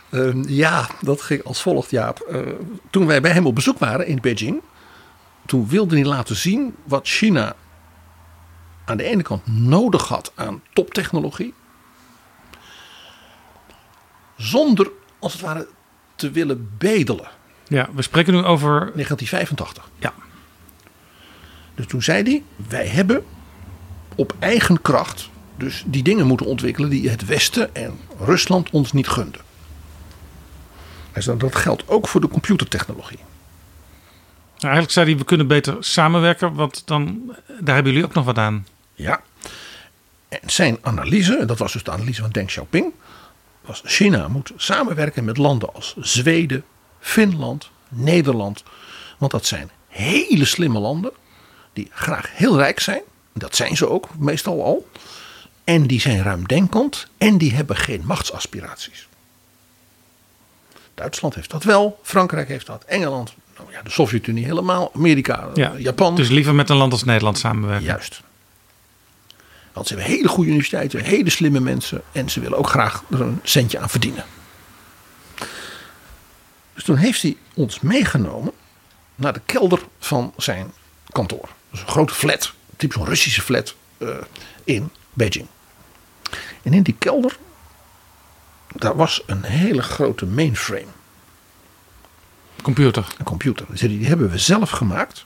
[0.10, 2.20] Ehm, ja, dat ging als volgt, Jaap.
[2.20, 2.42] Eh,
[2.90, 4.62] toen wij bij hem op bezoek waren in Beijing,
[5.46, 7.56] toen wilde hij laten zien wat China
[8.86, 11.54] aan de ene kant nodig had aan toptechnologie,
[14.38, 15.68] zonder als het ware
[16.16, 17.30] te willen bedelen.
[17.68, 18.70] Ja, we spreken nu over.
[18.70, 19.90] 1985.
[20.00, 20.14] Ja,
[21.76, 23.26] Dus toen zei hij: Wij hebben
[24.16, 29.08] op eigen kracht dus die dingen moeten ontwikkelen die het Westen en Rusland ons niet
[29.08, 29.42] gunden.
[31.12, 33.18] Hij zei, dat geldt ook voor de computertechnologie.
[33.18, 33.26] nou,
[34.60, 37.22] eigenlijk zei hij: we kunnen beter samenwerken, want dan,
[37.60, 38.68] daar hebben jullie ook nog wat aan.
[38.94, 39.22] Ja.
[40.30, 42.94] En zijn analyse, en dat was dus de analyse van Deng Xiaoping,
[43.68, 46.64] was China moet samenwerken met landen als Zweden,
[47.00, 48.64] Finland, Nederland.
[49.18, 51.12] Want dat zijn hele slimme landen
[51.74, 53.02] die graag heel rijk zijn.
[53.34, 54.90] Dat zijn ze ook meestal al.
[55.64, 59.08] En die zijn ruimdenkend en die hebben geen machtsaspiraties.
[60.94, 65.74] Duitsland heeft dat wel, Frankrijk heeft dat, Engeland, nou ja, de Sovjet-Unie helemaal, Amerika, Ja,
[65.78, 66.16] Japan.
[66.16, 67.86] Dus liever met een land als Nederland samenwerken.
[67.86, 68.22] Juist.
[69.78, 72.02] Want ze hebben hele goede universiteiten, hele slimme mensen.
[72.12, 74.26] En ze willen ook graag er een centje aan verdienen.
[76.74, 78.54] Dus toen heeft hij ons meegenomen
[79.16, 80.72] naar de kelder van zijn
[81.12, 81.50] kantoor.
[81.72, 84.10] Dus een grote flat, typisch zo'n Russische flat eh,
[84.64, 85.48] in Beijing.
[86.64, 87.38] En in die kelder,
[88.76, 90.92] daar was een hele grote mainframe.
[92.62, 93.08] Computer.
[93.18, 93.66] Een computer.
[93.70, 95.26] Die die hebben we zelf gemaakt.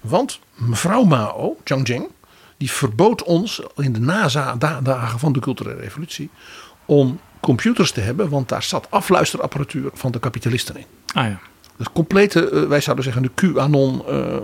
[0.00, 2.10] Want mevrouw Mao, Jiang Jing,
[2.56, 6.30] die verbood ons in de NASA-dagen van de culturele revolutie
[6.84, 10.86] om computers te hebben, want daar zat afluisterapparatuur van de kapitalisten in.
[11.14, 11.40] Ah ja.
[11.76, 14.38] Dus complete, eh, wij zouden zeggen, de QAnon eh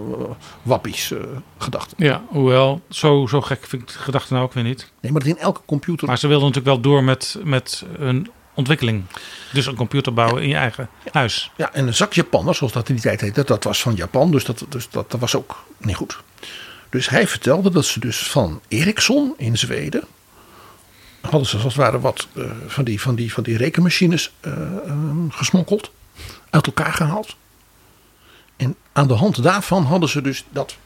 [0.63, 1.19] wappies eh
[1.59, 2.05] gedachten.
[2.05, 4.91] Ja, hoewel, zo, zo gek vind ik de gedachte nou ook weer niet.
[5.01, 6.07] Nee, maar dat in elke computer.
[6.07, 9.05] Maar ze wilden natuurlijk wel door met, met hun ontwikkeling.
[9.53, 11.51] Dus een computer bouwen in je eigen huis.
[11.57, 14.31] Ja, en een zak Japanners, zoals dat in die tijd heette, dat was van Japan.
[14.31, 16.19] Dus dat, dus dat, dat was ook niet goed.
[16.91, 20.05] Dus hij vertelde dat ze dus van Ericsson in Zweden.
[21.21, 24.53] hadden ze als het ware wat eh, van, die, van, die, van die rekenmachines eh,
[25.29, 25.91] gesmokkeld.
[26.51, 27.37] Uit elkaar gehaald.
[28.57, 30.77] En aan de hand daarvan hadden ze dus dat,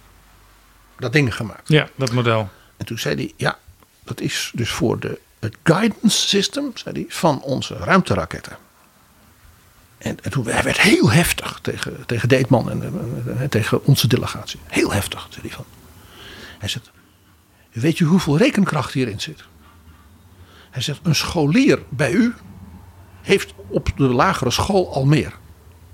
[0.99, 1.69] dat ding gemaakt.
[1.69, 2.49] Ja, dat model.
[2.77, 3.59] En toen zei hij, ja,
[4.05, 8.57] dat is dus voor de, het guidance system zei hij, van onze ruimteraketten.
[9.99, 14.07] En, en toen, hij werd heel heftig tegen, tegen Deetman en, en- en tegen onze
[14.07, 14.61] delegatie.
[14.67, 15.65] Heel heftig, zei hij van.
[16.65, 16.91] Hij zegt,
[17.73, 19.45] weet je hoeveel rekenkracht hierin zit?
[20.71, 22.35] Hij zegt, een scholier bij u
[23.23, 25.33] heeft op de lagere school al meer.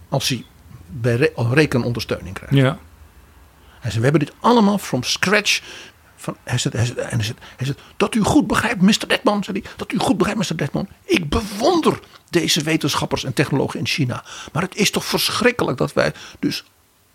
[0.09, 0.45] Als hij
[0.87, 2.55] bij re- rekenondersteuning krijgt.
[2.55, 2.79] Ja.
[3.81, 5.61] Hij zei, we hebben dit allemaal from scratch.
[6.17, 9.09] Van, hij, zegt, hij, zegt, hij, zegt, hij zegt, dat u goed begrijpt, Mr.
[9.09, 10.57] Detman, zei hij, dat u goed begrijpt, Mr.
[10.57, 10.89] Detman.
[11.05, 12.01] Ik bewonder
[12.31, 14.25] deze wetenschappers en technologen in China.
[14.53, 16.65] Maar het is toch verschrikkelijk dat wij dus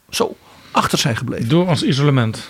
[0.10, 0.38] zo
[0.72, 1.50] achter zijn gebleven.
[1.50, 2.50] Door ons isolement.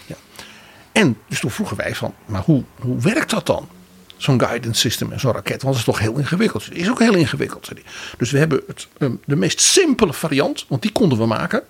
[0.96, 3.70] En dus toen vroegen wij van, maar hoe, hoe werkt dat dan?
[4.18, 5.62] Zo'n guidance system en zo'n raket.
[5.62, 6.66] Want het is toch heel ingewikkeld.
[6.66, 7.72] Het is ook heel ingewikkeld.
[8.18, 11.64] Dus we hebben het, um, de meest simpele variant, want die konden we maken.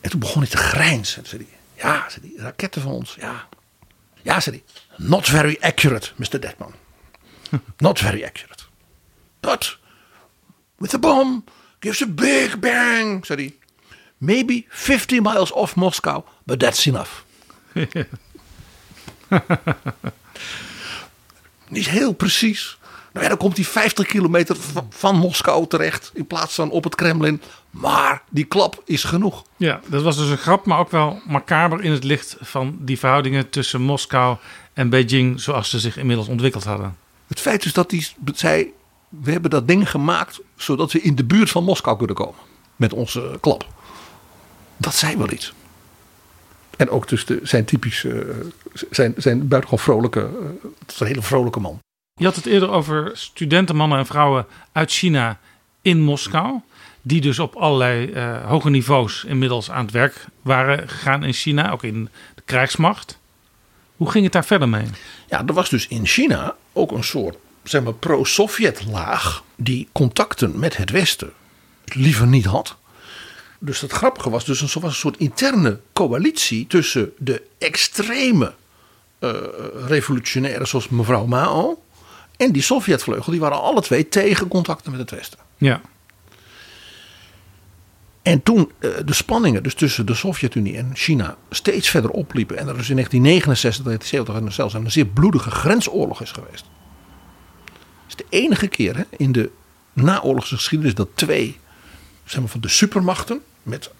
[0.00, 1.26] En toen begon hij te grijnzen.
[1.26, 3.48] Zei hij, ja, zei hij, raketten van ons, ja.
[4.22, 4.74] Ja, zei hij,
[5.06, 6.40] not very accurate, Mr.
[6.40, 6.74] Deadman.
[7.76, 8.62] Not very accurate.
[9.40, 9.78] But
[10.76, 11.44] with the bomb
[11.80, 13.54] gives a big bang, zei hij.
[14.18, 17.10] Maybe 50 miles off Moscow, but that's enough.
[21.68, 22.78] Niet heel precies.
[23.12, 26.84] Nou ja, dan komt hij 50 kilometer van, van Moskou terecht in plaats van op
[26.84, 27.42] het Kremlin.
[27.70, 29.44] Maar die klap is genoeg.
[29.56, 32.98] Ja, dat was dus een grap, maar ook wel macaber in het licht van die
[32.98, 34.36] verhoudingen tussen Moskou
[34.72, 36.96] en Beijing zoals ze zich inmiddels ontwikkeld hadden.
[37.26, 38.72] Het feit is dat hij zei,
[39.08, 42.40] we hebben dat ding gemaakt zodat we in de buurt van Moskou kunnen komen.
[42.76, 43.66] Met onze klap.
[44.76, 45.52] Dat zei wel iets.
[46.76, 48.24] En ook dus de, zijn typisch, uh,
[48.90, 50.30] zijn, zijn buitengewoon vrolijke,
[50.78, 51.78] het is een hele vrolijke man.
[52.14, 55.38] Je had het eerder over studenten, mannen en vrouwen uit China
[55.82, 56.60] in Moskou.
[57.02, 61.70] Die dus op allerlei uh, hoge niveaus inmiddels aan het werk waren gegaan in China,
[61.70, 63.18] ook in de krijgsmacht.
[63.96, 64.86] Hoe ging het daar verder mee?
[65.28, 70.58] Ja, er was dus in China ook een soort zeg maar, pro-Sovjet laag die contacten
[70.58, 71.32] met het Westen
[71.84, 72.76] liever niet had.
[73.64, 78.54] Dus het grappige was dus een, was een soort interne coalitie tussen de extreme
[79.20, 79.30] uh,
[79.86, 81.82] revolutionairen zoals mevrouw Mao
[82.36, 83.30] en die Sovjetvleugel.
[83.30, 85.38] Die waren alle twee tegen contacten met het Westen.
[85.56, 85.80] Ja.
[88.22, 92.58] En toen uh, de spanningen dus tussen de Sovjet-Unie en China steeds verder opliepen.
[92.58, 96.64] En er dus in 1969, 1970 zelfs een zeer bloedige grensoorlog is geweest.
[98.06, 99.50] Het is de enige keer hè, in de
[99.92, 101.58] naoorlogse geschiedenis dat twee
[102.24, 103.90] zeg maar, van de supermachten met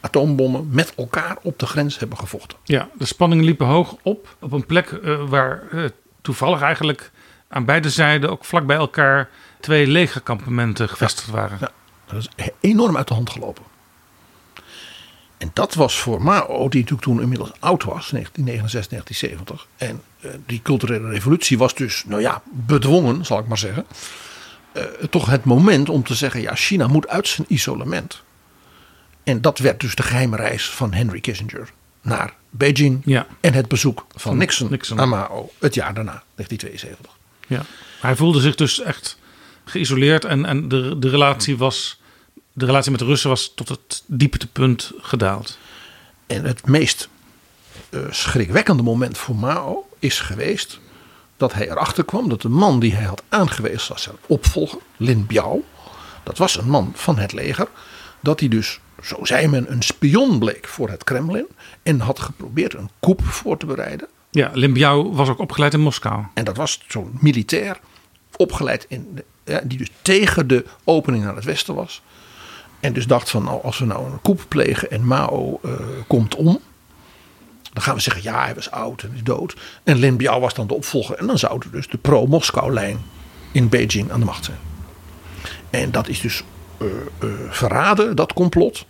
[0.00, 2.58] atoombommen met elkaar op de grens hebben gevochten.
[2.64, 4.36] Ja, de spanningen liepen hoog op.
[4.40, 5.84] Op een plek uh, waar uh,
[6.22, 7.10] toevallig eigenlijk
[7.48, 9.28] aan beide zijden, ook vlak bij elkaar,
[9.60, 11.58] twee legerkampementen gevestigd ja, waren.
[11.60, 11.70] Ja,
[12.06, 13.64] dat is enorm uit de hand gelopen.
[15.38, 19.66] En dat was voor Mao, die natuurlijk toen inmiddels oud was, 1969, 1970.
[19.76, 23.86] En uh, die culturele revolutie was dus, nou ja, bedwongen, zal ik maar zeggen.
[25.10, 28.22] Toch het moment om te zeggen, ja, China moet uit zijn isolement.
[29.30, 31.70] En dat werd dus de geheime reis van Henry Kissinger
[32.02, 33.02] naar Beijing.
[33.04, 33.26] Ja.
[33.40, 37.16] En het bezoek van, van Nixon, Nixon aan Mao het jaar daarna, 1972.
[37.46, 37.62] Ja.
[38.00, 39.18] Hij voelde zich dus echt
[39.64, 42.00] geïsoleerd en, en de, de relatie was.
[42.52, 45.58] De relatie met de Russen was tot het dieptepunt gedaald.
[46.26, 47.08] En het meest
[47.90, 50.80] uh, schrikwekkende moment voor Mao is geweest
[51.36, 55.26] dat hij erachter kwam dat de man die hij had aangewezen als zijn opvolger, Lin
[55.26, 55.64] Biao,
[56.22, 57.68] dat was een man van het leger,
[58.20, 61.46] dat hij dus, zo zei men, een spion bleek voor het Kremlin
[61.82, 64.08] en had geprobeerd een coup voor te bereiden.
[64.30, 66.24] Ja, Lin Biao was ook opgeleid in Moskou.
[66.34, 67.80] En dat was zo'n militair
[68.36, 72.02] opgeleid in de, ja, die dus tegen de opening naar het westen was.
[72.80, 75.72] En dus dacht van, nou, als we nou een coup plegen en Mao uh,
[76.06, 76.60] komt om,
[77.72, 79.56] dan gaan we zeggen, ja, hij was oud en is dood.
[79.84, 81.16] En Lin Biao was dan de opvolger.
[81.16, 82.98] En dan zou dus de pro-Moskou-lijn
[83.52, 84.58] in Beijing aan de macht zijn.
[85.70, 86.44] En dat is dus
[87.50, 88.86] verraden, dat complot.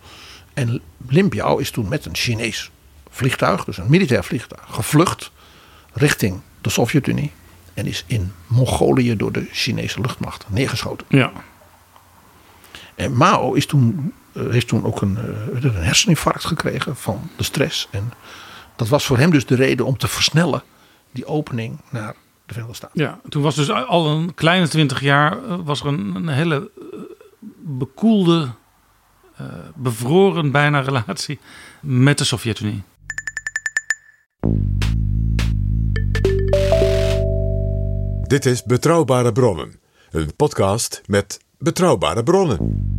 [0.53, 2.71] En Lin Biao is toen met een Chinees
[3.09, 5.31] vliegtuig, dus een militair vliegtuig, gevlucht
[5.93, 7.31] richting de Sovjet-Unie.
[7.73, 11.07] En is in Mongolië door de Chinese luchtmacht neergeschoten.
[11.09, 11.31] Ja.
[12.95, 15.17] En Mao is toen, uh, heeft toen ook een,
[15.53, 17.87] een herseninfarct gekregen van de stress.
[17.91, 18.13] En
[18.75, 20.63] dat was voor hem dus de reden om te versnellen
[21.11, 22.13] die opening naar
[22.45, 23.01] de Verenigde Staten.
[23.01, 26.69] Ja, toen was dus al een kleine twintig jaar was er een, een hele
[27.63, 28.49] bekoelde,
[29.41, 31.39] uh, bevroren bijna relatie
[31.81, 32.83] met de Sovjet-Unie.
[38.21, 39.79] Dit is Betrouwbare Bronnen,
[40.11, 42.89] een podcast met betrouwbare bronnen.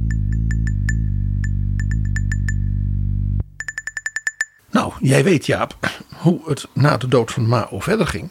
[4.70, 5.76] Nou, jij weet Jaap
[6.22, 8.30] hoe het na de dood van Mao verder ging.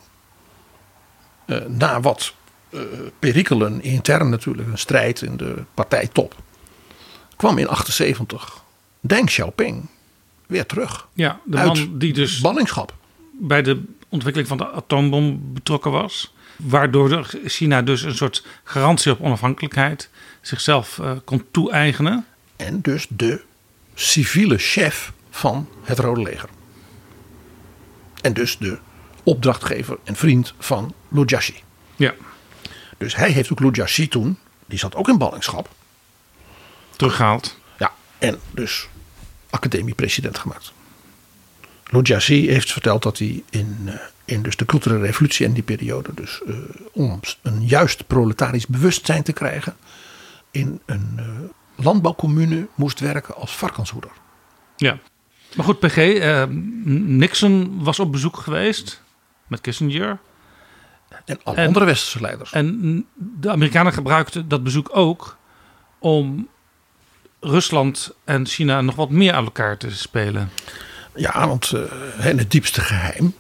[1.46, 2.34] Uh, na wat
[3.20, 6.36] perikelen intern natuurlijk, een strijd in de partijtop.
[7.36, 8.64] Kwam in 78
[9.00, 9.90] Deng Xiaoping
[10.48, 11.08] weer terug.
[11.14, 12.94] Ja, de man die dus ballingschap.
[13.32, 16.34] bij de ontwikkeling van de atoombom betrokken was.
[16.56, 20.10] Waardoor China dus een soort garantie op onafhankelijkheid
[20.42, 22.26] zichzelf uh, kon toe-eigenen.
[22.56, 23.42] En dus de
[23.94, 26.50] civiele chef van het Rode Leger.
[28.22, 28.78] En dus de
[29.24, 31.56] opdrachtgever en vriend van Lu Jiaxi.
[31.96, 32.14] Ja.
[33.02, 35.70] Dus hij heeft ook Lu Jiaxi toen, die zat ook in ballingschap.
[36.96, 37.58] Teruggehaald.
[37.78, 38.88] Ja, en dus
[39.50, 40.74] academie-president gemaakt.
[41.86, 43.94] Lou Jiaxi heeft verteld dat hij in, eh,
[44.26, 46.56] in dus de culturele revolutie en die periode, dus eh,
[46.92, 49.76] om een juist proletarisch bewustzijn te krijgen,
[50.52, 51.26] in een uh,
[51.76, 54.12] landbouwcommune moest werken als varkenshoeder.
[54.76, 55.00] Ja.
[55.56, 56.44] Maar goed, PG, uh,
[57.06, 59.02] Nixon was op bezoek geweest
[59.48, 60.20] met Kissinger.
[61.26, 62.52] En alle andere westerse leiders.
[62.52, 65.38] En de Amerikanen gebruikten dat bezoek ook
[66.00, 66.48] om
[67.40, 70.50] Rusland en China nog wat meer aan elkaar te spelen.
[71.16, 73.34] Ja, want uh, in het diepste geheim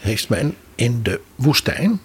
[0.00, 2.00] heeft men in de woestijn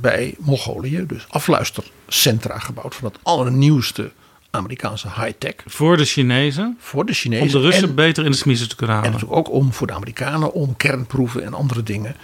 [0.00, 4.12] bij Mongolië dus afluistercentra gebouwd van het allernieuwste
[4.50, 5.54] Amerikaanse high-tech.
[5.66, 6.76] Voor de Chinezen?
[6.80, 7.46] Voor de Chinezen.
[7.46, 9.12] Om de Russen beter in de smiezen te kunnen halen.
[9.12, 12.16] En natuurlijk ook om voor de Amerikanen om kernproeven en andere dingen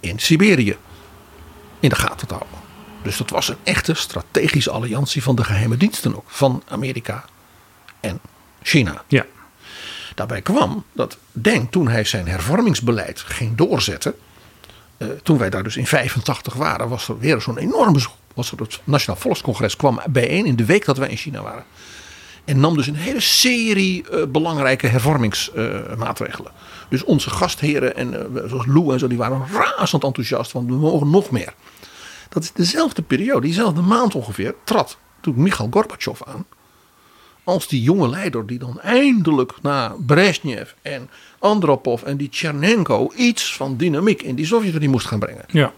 [0.00, 0.76] in Siberië
[1.80, 2.58] in de gaten te houden.
[3.02, 6.24] Dus dat was een echte strategische alliantie van de geheime diensten ook.
[6.26, 7.24] Van Amerika
[8.00, 8.20] en
[8.62, 9.04] China.
[9.06, 9.26] Ja.
[10.14, 14.14] Daarbij kwam dat Deng, toen hij zijn hervormingsbeleid ging doorzetten.
[14.98, 18.00] Uh, toen wij daar dus in 85 waren, was er weer zo'n enorme.
[18.34, 21.64] Was er het Nationaal Volkscongres kwam bijeen in de week dat wij in China waren.
[22.44, 26.52] En nam dus een hele serie uh, belangrijke hervormingsmaatregelen.
[26.88, 31.10] Dus onze gastheren, en, zoals Lou en zo, die waren razend enthousiast, want we mogen
[31.10, 31.54] nog meer.
[32.28, 36.46] Dat is dezelfde periode, diezelfde maand ongeveer, trad toen Michail Gorbachev aan
[37.44, 43.56] als die jonge leider die dan eindelijk na Brezhnev en Andropov en die Chernenko iets
[43.56, 45.44] van dynamiek in die Sovjet-Unie moest gaan brengen.
[45.48, 45.72] Ja.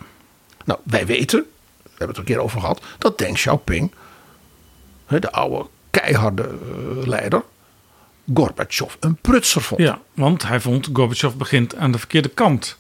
[0.65, 1.39] Nou, wij weten,
[1.83, 3.93] we hebben het er een keer over gehad, dat Deng Xiaoping,
[5.07, 7.43] de oude keiharde eh, leider,
[8.35, 9.81] Gorbachev een prutser vond.
[9.81, 12.79] Ja, want hij vond Gorbachev begint aan de verkeerde kant.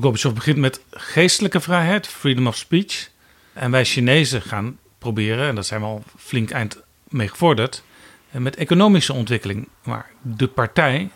[0.00, 3.10] Gorbachev begint met geestelijke vrijheid, freedom of speech.
[3.52, 7.82] En wij Chinezen gaan proberen, en dat zijn we al flink eind mee gevorderd,
[8.30, 9.68] met economische ontwikkeling.
[9.82, 11.10] Maar de partij,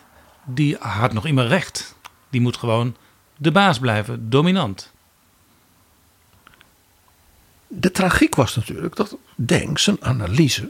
[0.45, 1.95] die had nog immer recht.
[2.29, 2.95] Die moet gewoon
[3.37, 4.91] de baas blijven, dominant.
[7.67, 10.69] De tragiek was natuurlijk dat Deng zijn analyse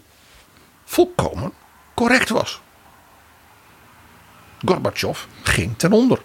[0.91, 1.51] volkomen
[1.93, 2.61] correct was.
[4.65, 6.21] Gorbachev ging ten onder.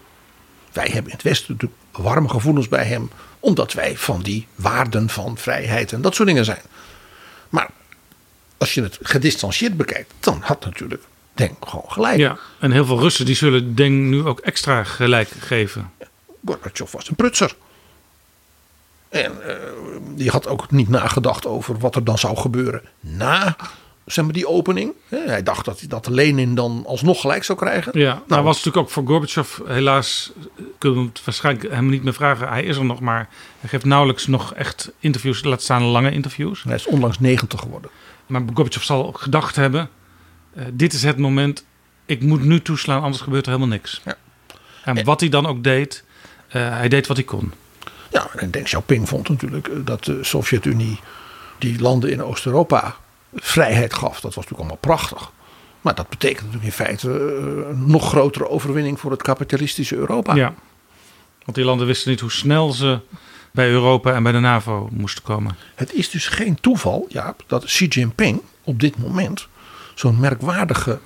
[0.73, 3.11] Wij hebben in het Westen natuurlijk warme gevoelens bij hem,
[3.41, 6.63] omdat wij van die waarden van vrijheid en dat soort dingen zijn.
[7.49, 7.69] Maar
[8.57, 11.03] als je het gedistanceerd bekijkt, dan had natuurlijk
[11.35, 12.17] Deng gewoon gelijk.
[12.19, 15.93] Ja, en heel veel Russen die zullen Deng nu ook extra gelijk geven.
[16.45, 17.57] Gorbachev was een prutser.
[19.09, 19.55] En uh,
[20.15, 23.57] die had ook niet nagedacht over wat er dan zou gebeuren na
[24.07, 24.93] zeg maar, die opening.
[25.09, 27.99] Hij dacht dat, dat Lenin dan alsnog gelijk zou krijgen.
[27.99, 30.33] Ja, nou, was natuurlijk ook voor Gorbachev helaas,
[30.79, 32.49] kunnen we het waarschijnlijk hem niet meer vragen.
[32.49, 33.29] Hij is er nog maar,
[33.61, 36.63] hij geeft nauwelijks nog echt interviews, laat staan lange interviews.
[36.63, 37.91] Hij is onlangs 90 geworden.
[38.27, 39.89] Maar Gorbachev zal gedacht hebben,
[40.55, 41.65] uh, dit is het moment,
[42.07, 44.01] ik moet nu toeslaan, anders gebeurt er helemaal niks.
[44.05, 44.17] Ja.
[44.85, 46.05] En wat hij dan ook deed,
[46.49, 47.53] uh, hij deed wat hij kon.
[48.11, 51.01] Ja, en Deng Xiaoping vond natuurlijk eh, dat de Sovjet-Unie
[51.59, 52.97] die landen in Oost-Europa
[53.35, 54.21] vrijheid gaf.
[54.21, 55.31] Dat was natuurlijk allemaal prachtig.
[55.81, 57.11] Maar dat betekent natuurlijk in feite
[57.71, 60.35] een nog grotere overwinning voor het kapitalistische Europa.
[60.35, 60.55] Ja,
[61.45, 63.01] want die landen wisten niet hoe snel ze
[63.53, 65.57] bij Europa en bij de NAVO moesten komen.
[65.75, 69.49] Het is dus geen toeval, Jaap, dat Xi Jinping op dit moment
[69.95, 70.99] zo'n merkwaardige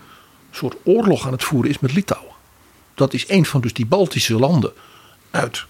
[0.51, 2.33] soort oorlog aan het voeren is met Litouwen.
[2.95, 4.73] Dat is een van dus die Baltische landen
[5.31, 5.65] uit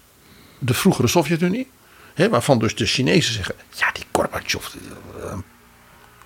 [0.59, 1.69] de vroegere Sovjet-Unie.
[2.29, 4.73] Waarvan dus de Chinezen zeggen, ja die Gorbachev,
[5.21, 5.43] een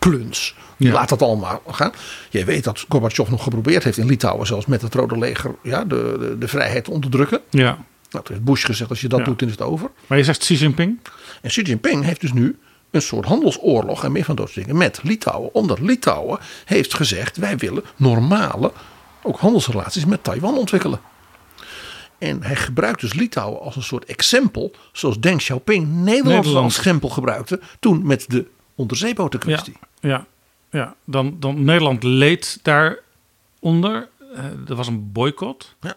[0.10, 0.56] kluns.
[0.78, 0.92] Ja.
[0.92, 1.92] Laat dat allemaal gaan.
[2.30, 5.84] Jij weet dat Gorbachev nog geprobeerd heeft in Litouwen, zelfs met het Rode Leger, ja,
[5.86, 7.42] de, de, de vrijheid te onderdrukken.
[7.50, 7.78] Ja.
[8.10, 9.26] Nou, toen heeft Bush gezegd, als je dat Ja.
[9.26, 9.90] doet, dan is het over.
[10.08, 11.00] Maar je zegt Xi Jinping?
[11.42, 12.58] En Xi Jinping heeft dus nu
[12.92, 15.54] een soort handelsoorlog en meer van dat soort dingen met Litouwen.
[15.54, 18.72] Omdat Litouwen heeft gezegd, wij willen normale,
[19.24, 21.00] ook handelsrelaties met Taiwan ontwikkelen.
[22.18, 27.10] En hij gebruikt dus Litouwen als een soort exempel, zoals Deng Xiaoping Nederland, als stempel
[27.10, 28.46] gebruikte toen met de
[28.76, 29.78] onderzeebotenkwestie.
[30.00, 30.26] Ja,
[30.70, 30.96] ja.
[31.04, 34.08] Dan, dan Nederland leed daaronder.
[34.36, 35.76] Eh er was een boycott.
[35.82, 35.96] Ja.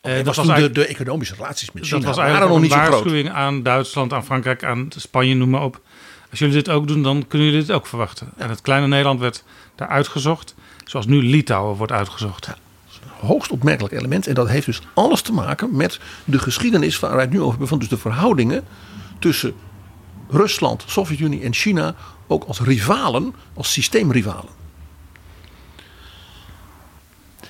[0.00, 2.72] Eh, dat was de, de economische relaties met China dat was eigenlijk nog een niet
[2.72, 2.88] groot.
[2.88, 5.80] waarschuwing aan Duitsland, aan Frankrijk, aan Spanje, noem maar op.
[6.30, 8.32] Als jullie dit ook doen, dan kunnen jullie dit ook verwachten.
[8.36, 9.44] En het kleine Nederland werd
[9.74, 10.54] daar uitgezocht,
[10.84, 12.48] zoals nu Litouwen wordt uitgezocht.
[13.20, 14.26] hoogst opmerkelijk element.
[14.26, 17.50] En dat heeft dus alles te maken met de geschiedenis waar wij het nu over
[17.50, 17.68] hebben.
[17.68, 18.64] Van dus de verhoudingen
[19.18, 19.54] tussen
[20.30, 21.94] Rusland, Sovjet-Unie en China.
[22.26, 24.52] Ook als rivalen, als systeemrivalen.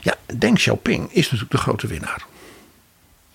[0.00, 2.26] Ja, Deng Xiaoping is natuurlijk de grote winnaar.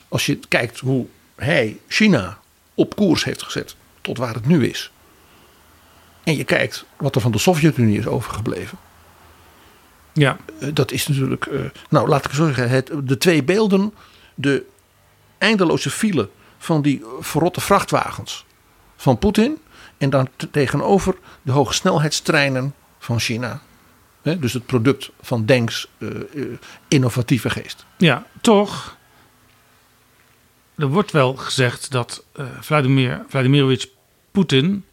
[0.07, 2.37] Als je kijkt hoe hij China
[2.73, 4.91] op koers heeft gezet tot waar het nu is.
[6.23, 8.77] En je kijkt wat er van de Sovjet-Unie is overgebleven.
[10.13, 13.93] Ja, Eh, dat is natuurlijk, eh, nou laat ik zo zeggen, het, de twee beelden,
[14.35, 14.65] de
[15.37, 18.45] eindeloze file van die verrotte vrachtwagens
[18.95, 19.57] van Poetin
[19.97, 23.61] en dan tegenover de hogesnelheidstreinen van China.
[24.21, 26.45] Dus het product van Denks eh, eh,
[26.87, 27.85] innovatieve geest.
[27.97, 28.97] ja, toch.
[30.75, 33.87] Er wordt wel gezegd dat eh Vladimir Vladimirovich
[34.31, 34.85] Poetin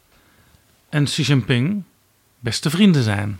[0.89, 1.83] en Xi Jinping
[2.39, 3.39] beste vrienden zijn.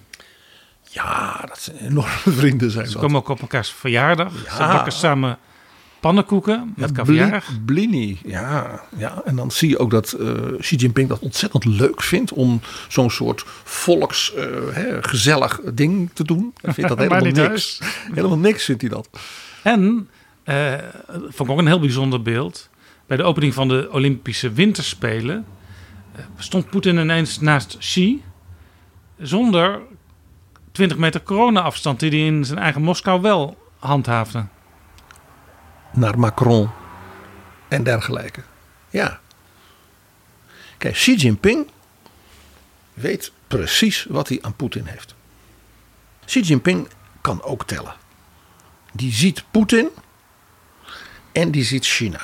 [0.90, 3.02] Ja, dat zijn enorme vrienden zijn Ze dat.
[3.02, 4.34] komen ook op elkaars verjaardag.
[4.34, 5.38] Ze bakken samen
[6.04, 7.44] pannenkoeken met Ja, caviar.
[7.48, 9.22] bli- Blini, ja, ja.
[9.26, 13.10] En dan zie je ook dat eh, Xi Jinping dat ontzettend leuk vindt om zo'n
[13.12, 14.46] soort volks eh,
[15.74, 16.54] ding te doen.
[16.62, 17.80] Hij vindt dat helemaal niks.
[18.14, 19.10] Helemaal niks vindt hij dat.
[19.64, 20.10] En,
[20.44, 20.74] eh,
[21.10, 22.70] vond ik ook een heel bijzonder beeld.
[23.08, 25.46] Bij de opening van de Olympische Winterspelen
[26.38, 28.22] stond Poetin ineens naast Xi.
[29.18, 29.80] Zonder
[30.72, 34.46] 20 meter corona-afstand die hij in zijn eigen Moskou wel handhaafde.
[35.94, 36.70] Naar Macron
[37.68, 38.42] en dergelijke.
[38.90, 39.20] Ja.
[40.78, 41.68] Kijk, Xi Jinping
[42.94, 45.16] weet precies wat hij aan Poetin heeft.
[46.26, 46.88] Xi Jinping
[47.22, 47.94] kan ook tellen.
[48.94, 49.90] Die ziet Poetin
[51.32, 52.20] en die ziet China.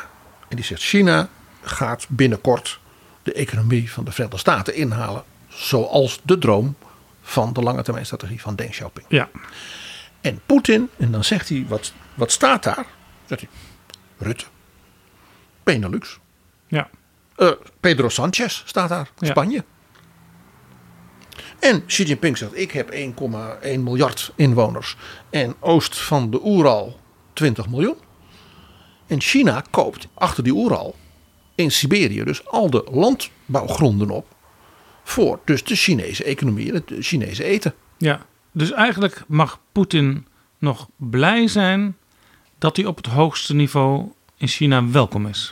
[0.48, 1.30] En die zegt: China
[1.62, 2.80] gaat binnenkort
[3.24, 5.24] de economie van de Verenigde Staten inhalen.
[5.48, 6.76] Zoals de droom
[7.22, 9.06] van de lange termijn strategie van Deng Xiaoping.
[9.10, 9.30] Ja,
[10.22, 12.86] En Poetin, en dan zegt hij: wat, wat staat daar?
[13.30, 13.50] Zegt hij:
[14.18, 14.46] Rutte,
[15.64, 16.20] Benelux,
[16.68, 16.90] ja,
[17.36, 19.28] eh, Pedro Sanchez staat daar, Ja.
[19.28, 19.64] Spanje.
[21.60, 24.96] En Xi Jinping zegt: Ik heb 1,1 miljard inwoners.
[25.30, 27.00] En oost van de Oeral
[27.34, 27.98] 20 miljoen.
[29.08, 30.96] En China koopt achter die Oeral
[31.56, 34.36] in Siberië dus al de landbouwgronden op.
[35.04, 37.74] Voor dus de Chinese economie en het Chinese eten.
[37.98, 38.26] ja.
[38.52, 40.28] Dus eigenlijk mag Poetin
[40.58, 41.98] nog blij zijn
[42.60, 45.52] dat hij op het hoogste niveau in China welkom is.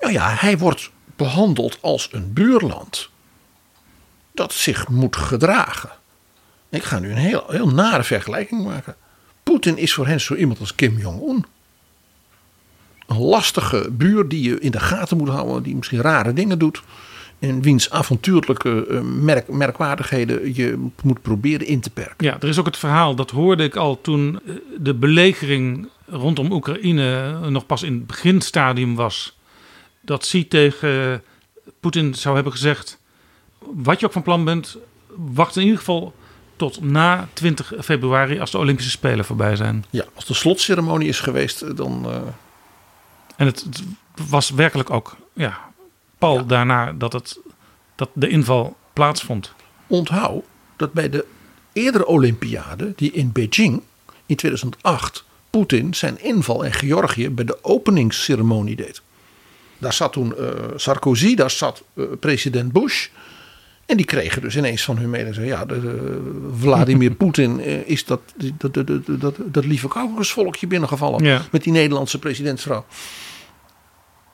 [0.00, 3.10] Nou ja, hij wordt behandeld als een buurland
[4.34, 5.90] dat zich moet gedragen.
[6.70, 8.96] Ik ga nu een heel, heel nare vergelijking maken.
[9.42, 11.44] Poetin is voor hen zo iemand als Kim Jong-un.
[13.06, 16.82] Een lastige buur die je in de gaten moet houden, die misschien rare dingen doet.
[17.38, 22.26] En wiens avontuurlijke eh, merk, merkwaardigheden je moet proberen in te perken.
[22.26, 26.52] Ja, er is ook het verhaal, dat hoorde ik al toen eh, de belegering rondom
[26.52, 29.36] Oekraïne nog pas in het beginstadium was.
[30.00, 31.22] Dat Xi tegen
[31.80, 32.98] Poetin zou hebben gezegd,
[33.58, 34.76] wat je ook van plan bent,
[35.16, 36.14] wacht in ieder geval
[36.56, 39.84] tot na 20 februari als de Olympische Spelen voorbij zijn.
[39.90, 42.04] Ja, als de slotceremonie is geweest, dan.
[42.06, 42.20] eh,
[43.36, 43.82] En het, het
[44.28, 45.58] was werkelijk ook, ja,
[46.18, 47.38] pal daarna dat, het,
[47.94, 49.52] dat de inval plaatsvond.
[49.86, 50.44] onthoud
[50.76, 51.24] dat bij de
[51.72, 53.82] eerdere Olympiade, die in Beijing
[54.26, 59.02] in 2008, Poetin zijn inval in Georgië bij de openingsceremonie deed.
[59.78, 63.08] Daar zat toen eh, Sarkozy, daar zat eh, president Bush.
[63.86, 68.04] En die kregen dus ineens van hun medewerkers: ja, de, de- Vladimir Poetin eh, is
[68.04, 68.20] dat,
[68.58, 68.86] dat, dat,
[69.20, 71.24] dat, dat, lieve Caucasvolkje binnengevallen.
[71.24, 71.42] Ja.
[71.50, 72.84] Met die Nederlandse presidentsvrouw.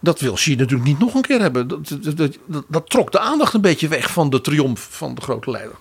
[0.00, 1.68] Dat wil Xi natuurlijk niet nog een keer hebben.
[1.68, 5.20] Dat, dat, dat, dat trok de aandacht een beetje weg van de triomf van de
[5.20, 5.76] grote leider.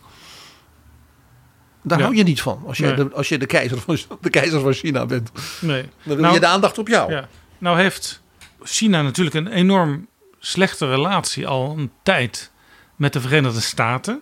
[1.88, 2.04] Daar Ja.
[2.04, 2.96] hou je niet van als je, Nee.
[2.96, 5.32] de, als je de, keizer van, de keizer van China bent.
[5.62, 5.82] Nee.
[5.82, 7.12] Dan wil Nou, je de aandacht op jou.
[7.12, 7.28] Ja.
[7.58, 8.22] Nou heeft
[8.64, 10.08] China natuurlijk een enorm
[10.40, 12.52] slechte relatie al een tijd
[12.96, 14.22] met de Verenigde Staten.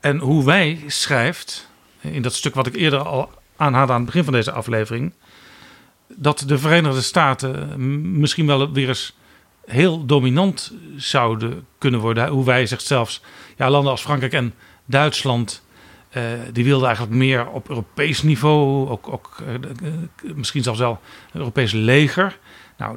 [0.00, 1.68] En hoe wij schrijft,
[2.00, 5.12] in dat stuk wat ik eerder al aanhaalde aan het begin van deze aflevering,
[6.08, 7.72] dat de Verenigde Staten
[8.20, 9.16] misschien wel weer eens
[9.66, 12.28] heel dominant zouden kunnen worden.
[12.28, 13.20] Hoe wij zegt zelfs,
[13.56, 15.63] ja, landen als Frankrijk en Duitsland,
[16.14, 19.90] eh, die wilden eigenlijk meer op Europees niveau, ook, ook eh,
[20.34, 21.00] misschien zelfs wel
[21.32, 22.38] een Europees leger.
[22.78, 22.96] Nou,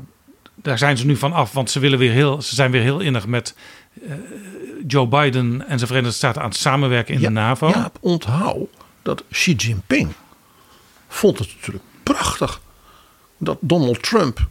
[0.55, 2.99] daar zijn ze nu van af, want ze, willen weer heel, ze zijn weer heel
[2.99, 3.55] innig met
[3.93, 4.11] eh,
[4.87, 7.67] Joe Biden en zijn Verenigde Staten aan het samenwerken in Ja, de NAVO.
[7.67, 8.69] Ja, onthoud
[9.01, 10.13] dat Xi Jinping
[11.07, 12.61] vond het natuurlijk prachtig
[13.37, 14.47] dat Donald Trump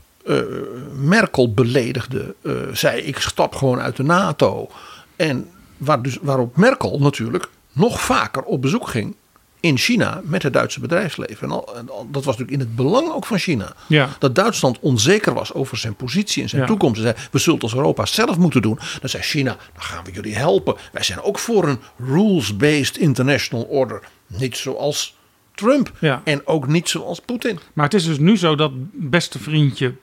[0.93, 2.35] Merkel beledigde.
[2.73, 4.71] zei ik stap gewoon uit de NATO.
[5.17, 9.15] En waar dus, waarop Merkel natuurlijk nog vaker op bezoek ging
[9.61, 11.43] in China met het Duitse bedrijfsleven.
[11.43, 13.73] En, al, en al- dat was natuurlijk in het belang ook van China.
[13.89, 14.09] Ja.
[14.19, 16.67] Dat Duitsland onzeker was over zijn positie en zijn Ja.
[16.69, 16.97] toekomst.
[16.97, 18.79] En zei, we zullen het als Europa zelf moeten doen.
[19.01, 20.75] Dan zei China, dan gaan we jullie helpen.
[20.93, 24.03] Wij zijn ook voor een rules-based international order.
[24.27, 25.17] Niet zoals
[25.55, 25.93] Trump.
[26.01, 26.21] Ja.
[26.25, 27.59] En ook niet zoals Poetin.
[27.73, 29.95] Maar het is dus nu zo dat beste vriendje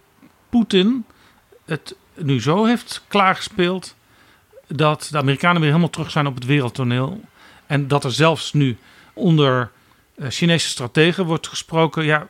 [0.50, 1.06] Poetin
[1.66, 3.96] het nu zo heeft klaargespeeld
[4.68, 7.22] dat de Amerikanen weer helemaal terug zijn op het wereldtoneel.
[7.74, 8.78] En dat er zelfs nu
[9.14, 9.72] onder
[10.16, 12.06] eh, Chinese strategen wordt gesproken.
[12.06, 12.28] Ja,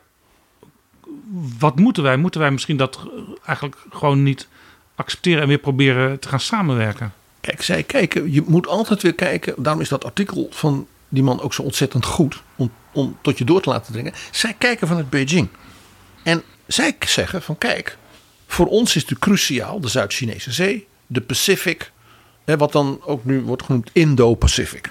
[1.58, 2.16] wat moeten wij?
[2.16, 2.98] Moeten wij misschien dat
[3.44, 4.48] eigenlijk gewoon niet
[4.94, 7.12] accepteren en weer proberen te gaan samenwerken?
[7.40, 9.62] Kijk, zij kijken, je moet altijd weer kijken.
[9.62, 13.44] Daarom is dat artikel van die man ook zo ontzettend goed om, om tot je
[13.44, 14.12] door te laten dringen.
[14.30, 15.48] Zij kijken vanuit Beijing.
[16.22, 17.98] En zij zeggen van kijk,
[18.46, 21.92] voor ons is het cruciaal de Zuid-Chinese Zee, de Pacific,
[22.44, 24.90] hè, wat dan ook nu wordt genoemd Indo-Pacific.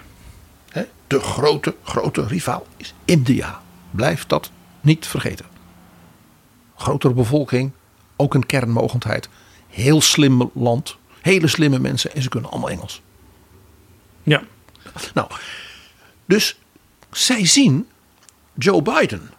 [1.07, 3.61] De grote, grote rivaal is India.
[3.91, 4.51] Blijf dat
[4.81, 5.45] niet vergeten.
[6.75, 7.71] Grotere bevolking,
[8.15, 9.29] ook een kernmogendheid.
[9.67, 13.01] Heel slim land, hele slimme mensen en ze kunnen allemaal Engels.
[14.23, 14.43] Ja.
[15.13, 15.27] Nou,
[16.25, 16.59] dus
[17.11, 17.87] zij zien
[18.53, 19.29] Joe Biden,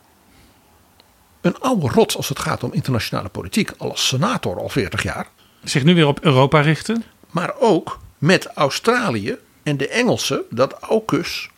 [1.40, 5.28] een oude rot als het gaat om internationale politiek, al als senator al 40 jaar,
[5.62, 7.04] Zich nu weer op Europa richten.
[7.30, 11.50] maar ook met Australië en de Engelsen, dat AUKUS,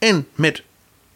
[0.00, 0.62] en met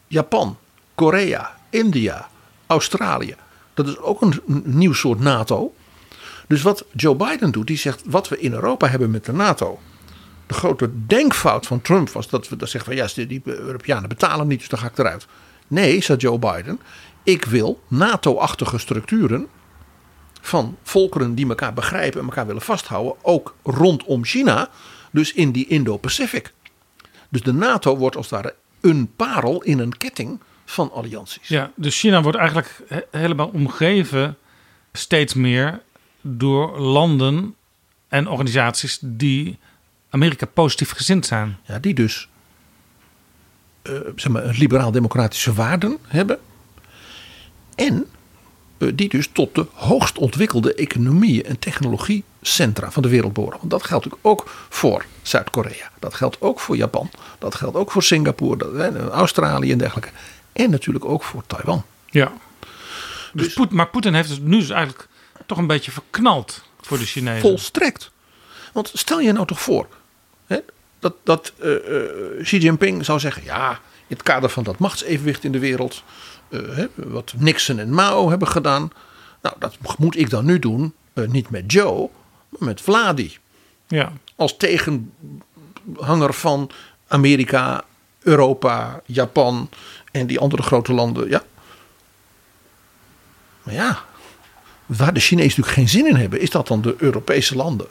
[0.06, 0.58] Japan,
[0.94, 2.28] Korea, India,
[2.66, 3.34] Australië.
[3.74, 5.74] Dat is ook een, nieuw soort NATO.
[6.46, 9.78] Dus wat Joe Biden doet, die zegt wat we in Europa hebben met de NATO.
[10.46, 14.46] De grote denkfout van Trump was dat we dan zeggen van ja, die Europeanen betalen
[14.46, 15.26] niet, dus dan ga ik eruit.
[15.66, 16.80] Nee, zei Joe Biden,
[17.22, 19.46] ik wil NATO-achtige structuren
[20.40, 24.68] van volkeren die elkaar begrijpen en elkaar willen vasthouden, ook rondom China,
[25.10, 26.52] dus in die Indo-Pacific.
[27.28, 28.54] Dus de NATO wordt als het ware
[28.84, 31.48] een parel in een ketting van allianties.
[31.48, 34.36] Ja, dus China wordt eigenlijk he- helemaal omgeven
[34.92, 35.82] steeds meer
[36.20, 37.54] door landen
[38.08, 39.58] en organisaties die
[40.10, 41.56] Amerika positief gezind zijn.
[41.66, 42.28] Ja, die dus
[43.82, 46.38] eh, zeg maar, liberaal-democratische waarden hebben.
[47.74, 48.06] En
[48.78, 51.58] eh, die dus tot de hoogst ontwikkelde economieën en
[52.44, 53.58] technologiecentra van de wereld behoren.
[53.58, 55.90] Want dat geldt natuurlijk ook voor Zuid-Korea.
[55.98, 57.10] Dat geldt ook voor Japan.
[57.38, 60.10] Dat geldt ook voor Singapore, dat, Australië en dergelijke.
[60.52, 61.84] En natuurlijk ook voor Taiwan.
[62.06, 62.32] Ja.
[63.32, 65.08] Dus Poet- maar Poetin heeft het nu dus eigenlijk
[65.46, 67.40] toch een beetje verknald voor de Chinezen.
[67.40, 68.10] Volstrekt.
[68.72, 69.86] Want stel je nou toch voor
[70.46, 70.58] hè,
[70.98, 73.70] dat, dat eh, eh, Xi Jinping zou zeggen: ja,
[74.06, 76.02] in het kader van dat machtsevenwicht in de wereld,
[76.48, 78.92] eh, hè, wat Nixon en Mao hebben gedaan,
[79.42, 82.10] nou, dat moet ik dan nu doen, niet met Joe,
[82.58, 83.38] met Vladi.
[83.86, 84.12] Ja.
[84.36, 86.70] Als tegenhanger van
[87.08, 87.84] Amerika,
[88.22, 89.68] Europa, Japan
[90.10, 91.28] en die andere grote landen.
[91.28, 91.42] Ja.
[93.62, 94.04] Maar ja,
[94.86, 97.86] waar de Chinezen natuurlijk geen zin in hebben, is dat dan de Europese landen.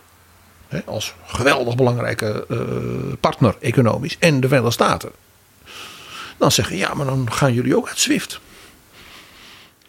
[0.67, 2.57] Hè, als geweldig belangrijke eh,
[3.19, 5.11] partner economisch en de Verenigde Staten.
[6.37, 8.39] Dan zeggen ja, maar dan gaan jullie ook uit SWIFT.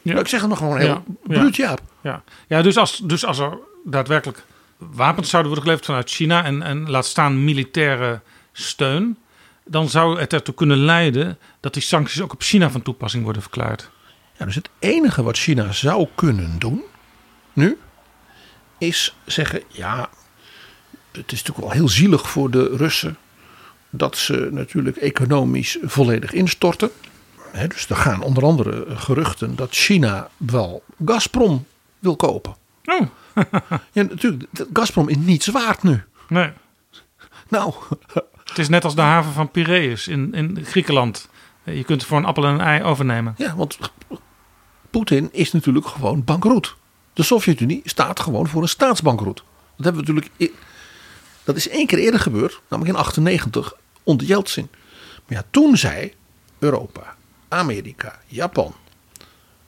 [0.03, 0.19] Ja.
[0.19, 1.39] Ik zeg het nog gewoon heel Ja, ja.
[1.39, 1.81] bruut, Jaap.
[2.01, 4.45] Ja, ja dus, als, dus als er daadwerkelijk
[4.79, 8.21] wapens zouden worden geleverd vanuit China en, en laat staan militaire
[8.53, 9.19] steun,
[9.65, 13.43] dan zou het ertoe kunnen leiden dat die sancties ook op China van toepassing worden
[13.43, 13.91] verklaard.
[14.39, 16.83] Ja, dus het enige wat China zou kunnen doen
[17.53, 17.79] nu
[18.79, 20.09] is zeggen: ja,
[21.13, 23.17] het is natuurlijk wel heel zielig voor de Russen
[23.91, 26.91] dat ze natuurlijk economisch volledig instorten.
[27.69, 31.67] Dus er gaan onder andere geruchten dat China wel Gazprom
[31.99, 32.57] wil kopen.
[32.85, 33.01] Oh,
[33.93, 36.03] Ja, natuurlijk, Gazprom is niets waard nu.
[36.29, 36.51] nee.
[37.49, 37.75] Nou,
[38.45, 41.29] Het is net als de haven van Piraeus in, in Griekenland.
[41.65, 43.35] Je kunt het voor een appel en een ei overnemen.
[43.37, 43.79] ja, want
[44.91, 46.77] Poetin is natuurlijk gewoon bankroet.
[47.13, 49.45] De Sovjet-Unie staat gewoon voor een staatsbankroet.
[49.77, 50.31] Dat hebben we natuurlijk.
[50.37, 50.59] e-
[51.45, 54.69] Dat is één keer eerder gebeurd, namelijk in 98 onder Yeltsin.
[55.27, 56.13] Maar ja, toen zei
[56.59, 57.17] Europa,
[57.49, 58.75] Amerika, Japan,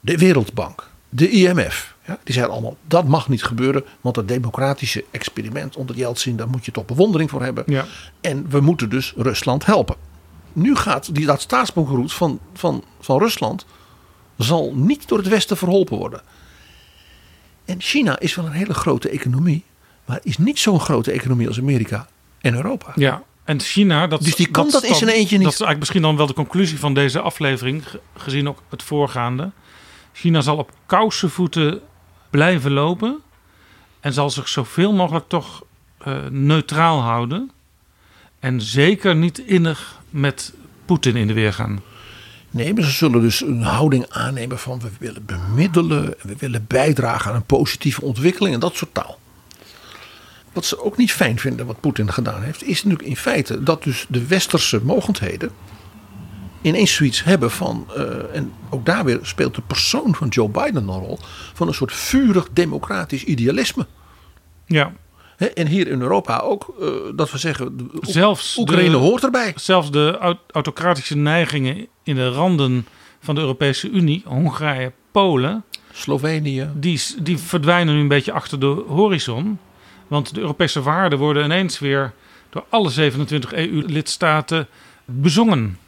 [0.00, 1.95] de Wereldbank, de IMF.
[2.06, 6.48] Ja, die zeiden allemaal: dat mag niet gebeuren, want het democratische experiment onder Yeltsin, daar
[6.48, 7.64] moet je toch bewondering voor hebben.
[7.66, 7.84] Ja.
[8.20, 9.96] En we moeten dus Rusland helpen.
[10.52, 13.66] Nu gaat die, dat staatsbankroet van, van, van Rusland
[14.36, 16.20] zal niet door het Westen verholpen worden.
[17.64, 19.64] En China is wel een hele grote economie,
[20.04, 22.08] maar is niet zo'n grote economie als Amerika
[22.40, 22.92] en Europa.
[22.94, 25.44] Ja, en China, dat, Dus die kan dat is in eentje niet.
[25.44, 28.82] Dat is eigenlijk misschien dan wel de conclusie van deze aflevering, ge- gezien ook het
[28.82, 29.50] voorgaande.
[30.12, 31.80] China zal op kousenvoeten
[32.30, 33.22] blijven lopen
[34.00, 35.64] en zal zich zoveel mogelijk toch
[35.98, 37.50] eh, neutraal houden.
[38.40, 40.52] En zeker niet innig met
[40.84, 41.82] Poetin in de weer gaan.
[42.50, 46.64] Nee, maar ze zullen dus een houding aannemen van we willen bemiddelen en we willen
[46.66, 49.18] bijdragen aan een positieve ontwikkeling en dat soort taal.
[50.52, 53.82] Wat ze ook niet fijn vinden, wat Poetin gedaan heeft, is natuurlijk in feite dat
[53.82, 55.50] dus de westerse mogendheden
[56.66, 58.02] ineens zoiets hebben van, eh,
[58.32, 61.18] en ook daar weer speelt de persoon van Joe Biden een rol,
[61.54, 63.86] van een soort vurig democratisch idealisme.
[64.66, 64.92] Ja,
[65.54, 69.52] en hier in Europa ook, eh, dat we zeggen, Zelfs Oekraïne de- hoort erbij.
[69.56, 72.86] Zelfs de au- autocratische neigingen in de randen
[73.20, 76.68] van de Europese Unie, Hongarije, Polen, Slovenië.
[76.74, 79.58] die, die verdwijnen nu een beetje achter de horizon.
[80.08, 82.12] Want de Europese waarden worden ineens weer
[82.50, 84.66] door alle 27 EU-lidstaten
[85.04, 85.78] bezongen.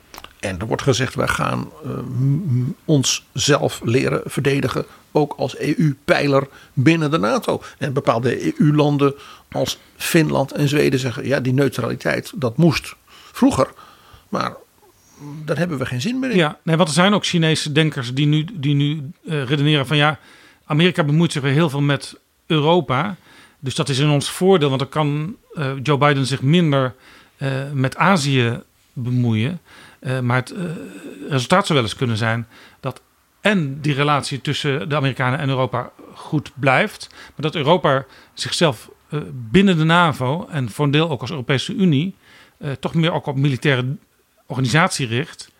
[0.40, 4.85] En er wordt gezegd, wij gaan eh, m- m- ons zelf leren verdedigen.
[5.12, 7.62] Ook als EU-pijler binnen de NATO.
[7.78, 9.15] En bepaalde EU-landen
[9.51, 12.94] als Finland en Zweden zeggen, ja die neutraliteit dat moest
[13.32, 13.69] vroeger.
[14.28, 14.52] Maar
[15.44, 16.36] daar hebben we geen zin meer in.
[16.36, 19.97] Ja, nee, want er zijn ook Chinese denkers die nu, die nu eh, redeneren van
[19.97, 20.19] ja,
[20.65, 22.15] Amerika bemoeit zich weer heel veel met
[22.47, 23.16] Europa.
[23.59, 26.94] Dus dat is in ons voordeel, want dan kan eh, Joe Biden zich minder
[27.36, 28.60] eh, met Azië
[28.93, 29.60] bemoeien.
[29.99, 30.65] Eh, maar het eh,
[31.29, 32.47] resultaat zou wel eens kunnen zijn
[32.81, 33.01] dat
[33.41, 38.05] en die relatie tussen de Amerikanen en Europa goed blijft, maar dat Europa
[38.35, 42.15] zichzelf eh, binnen de NAVO en voor een deel ook als Europese Unie
[42.81, 43.97] toch meer ook op militaire
[44.47, 45.51] organisatie richt.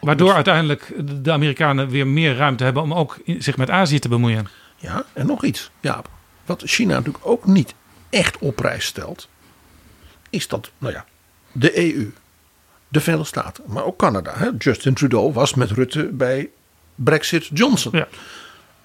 [0.00, 0.92] Waardoor uiteindelijk
[1.22, 4.48] de Amerikanen weer meer ruimte hebben om ook zich met Azië te bemoeien.
[4.76, 5.70] Ja, en nog iets.
[5.80, 6.02] Ja,
[6.44, 7.74] wat China natuurlijk ook niet
[8.10, 9.28] echt op prijs stelt,
[10.30, 11.04] is dat, nou ja,
[11.52, 12.12] de EU,
[12.96, 14.32] de Verenigde Staten, maar ook Canada.
[14.34, 14.48] Hè?
[14.58, 16.48] Justin Trudeau was met Rutte bij
[16.94, 17.92] Brexit Johnson.
[17.96, 18.08] Ja.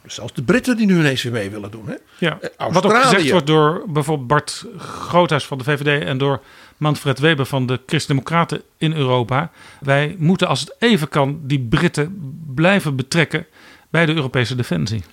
[0.03, 1.87] Dus zelfs de Britten die nu ineens weer mee willen doen.
[1.87, 1.95] Hè?
[2.17, 2.37] Ja.
[2.57, 6.41] Eh, Wat ook gezegd wordt door bijvoorbeeld Bart Groothuis van de VVD en door
[6.77, 9.51] Manfred Weber van de Christen-Democraten in Europa.
[9.79, 13.45] Wij moeten als het even kan die Britten blijven betrekken
[13.89, 15.03] bij de Europese defensie.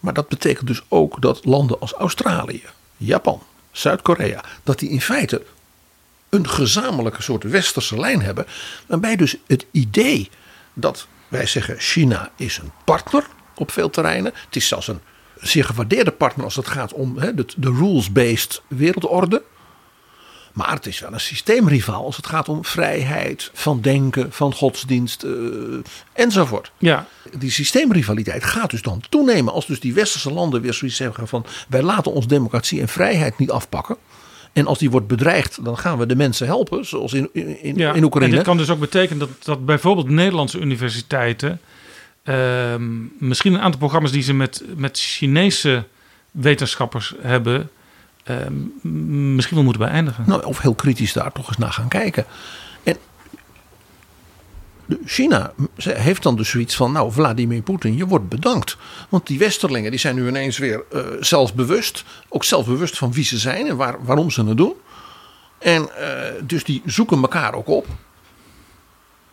[0.00, 2.62] Maar dat betekent dus ook dat landen als Australië,
[2.96, 5.42] Japan, Zuid-Korea, dat die in feite
[6.34, 8.46] een gezamenlijke soort westerse lijn hebben.
[8.86, 10.30] Waarbij dus het idee
[10.74, 14.32] dat wij zeggen China is een partner op veel terreinen.
[14.46, 15.00] Het is zelfs een
[15.40, 19.42] zeer gewaardeerde partner als het gaat om hè, de, de rules-based wereldorde.
[20.52, 25.22] Maar het is wel een systeemrivaal als het gaat om vrijheid van denken, van godsdienst
[25.22, 25.32] eh,
[26.12, 26.72] enzovoort.
[26.78, 27.06] Ja,
[27.38, 31.46] Die systeemrivaliteit gaat dus dan toenemen als dus die westerse landen weer zoiets zeggen van
[31.68, 33.96] wij laten ons democratie en vrijheid niet afpakken.
[34.54, 37.76] En als die wordt bedreigd, dan gaan we de mensen helpen, zoals in, in, in,
[37.76, 37.92] ja.
[37.92, 38.30] in Oekraïne.
[38.30, 41.60] En dit kan dus ook betekenen dat, dat bijvoorbeeld Nederlandse universiteiten
[42.22, 42.82] ehm,
[43.18, 45.84] misschien een aantal programma's die ze met, met Chinese
[46.30, 47.70] wetenschappers hebben,
[48.24, 50.24] ehm, misschien wel moeten beëindigen.
[50.26, 52.24] Nou, of heel kritisch daar toch eens naar gaan kijken.
[55.04, 58.76] China heeft dan dus zoiets van, nou Vladimir Poetin, je wordt bedankt.
[59.08, 62.04] Want die Westerlingen die zijn nu ineens weer eh, zelfbewust.
[62.28, 64.74] Ook zelfbewust van wie ze zijn en waar, waarom ze het doen.
[65.58, 67.86] En eh, dus die zoeken elkaar ook op.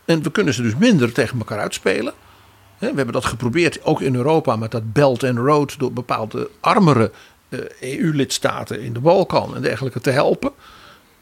[0.05, 2.13] En we kunnen ze dus minder tegen elkaar uitspelen.
[2.77, 7.11] We hebben dat geprobeerd ook in Europa met dat Belt and Road door bepaalde armere
[7.49, 10.51] eh, EU-lidstaten in de Balkan en dergelijke te helpen.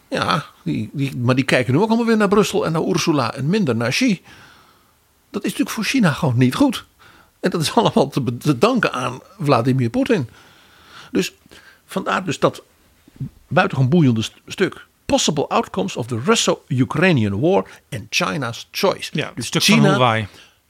[0.10, 3.34] Ja, die, die, maar die kijken nu ook allemaal weer naar Brussel en naar Ursula
[3.34, 4.22] en minder naar Xi.
[5.30, 6.86] Dat is natuurlijk voor China gewoon niet goed.
[7.40, 10.30] En dat is allemaal te, te danken aan Vladimir Poetin.
[11.12, 11.34] Dus
[11.86, 12.64] vandaar dus dat
[13.48, 14.88] buitengewoon boeiende st- stuk.
[15.06, 19.10] Possible outcomes of the Russo-Ukrainian war and China's choice.
[19.14, 20.28] Ja, dus stuk van China,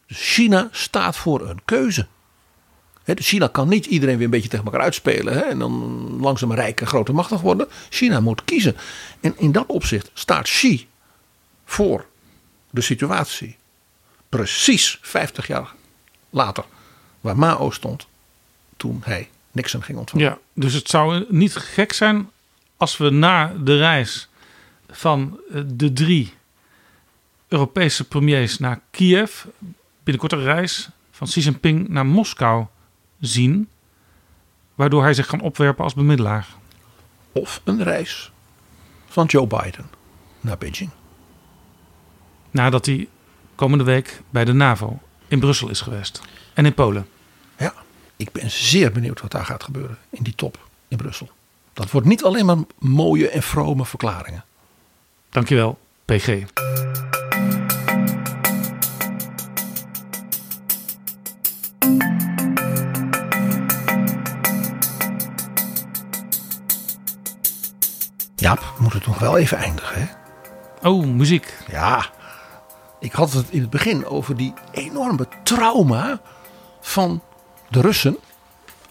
[0.08, 2.08] dus China staat voor een keuze.
[3.16, 5.34] Dus China kan niet iedereen weer een beetje tegen elkaar uitspelen.
[5.34, 5.72] Hè, en dan
[6.20, 7.68] langzaam rijk en groot machtig worden.
[7.90, 8.76] China moet kiezen.
[9.20, 10.88] En in dat opzicht staat Xi
[11.66, 12.06] voor
[12.70, 13.58] de situatie.
[14.30, 15.74] Precies 50 jaar
[16.30, 16.64] later.
[17.22, 18.08] Waar Mao stond
[18.78, 20.26] toen hij Nixon ging ontvangen.
[20.26, 22.30] Ja, dus het zou niet gek zijn
[22.78, 24.30] als we na de reis
[24.90, 26.34] van eh, de drie
[27.48, 29.44] Europese premiers naar Kiev,
[30.04, 32.66] binnenkort een reis van Xi Jinping naar Moskou
[33.20, 33.70] zien,
[34.76, 36.48] waardoor hij zich kan opwerpen als bemiddelaar.
[37.32, 38.32] Of een reis
[39.08, 39.90] van Joe Biden
[40.42, 40.90] naar Beijing.
[42.52, 43.08] Nadat hij
[43.56, 46.22] komende week bij de NAVO in Brussel is geweest
[46.54, 47.08] en in Polen.
[47.58, 47.74] Ja,
[48.16, 51.30] ik ben zeer benieuwd wat daar gaat gebeuren in die top in Brussel.
[51.74, 54.44] Dat wordt niet alleen maar mooie en vrome verklaringen.
[55.30, 56.44] Dankjewel, PG.
[68.40, 70.02] Jaap, we moeten het nog wel even eindigen.
[70.02, 70.08] Hè?
[70.90, 71.58] Oh, muziek.
[71.68, 72.06] Ja,
[73.00, 76.22] ik had het in het begin over die enorme trauma
[76.82, 77.22] van
[77.68, 78.18] de Russen.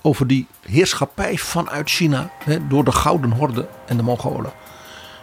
[0.03, 4.53] Over die heerschappij vanuit China hè, door de Gouden Horde en de Mongolen.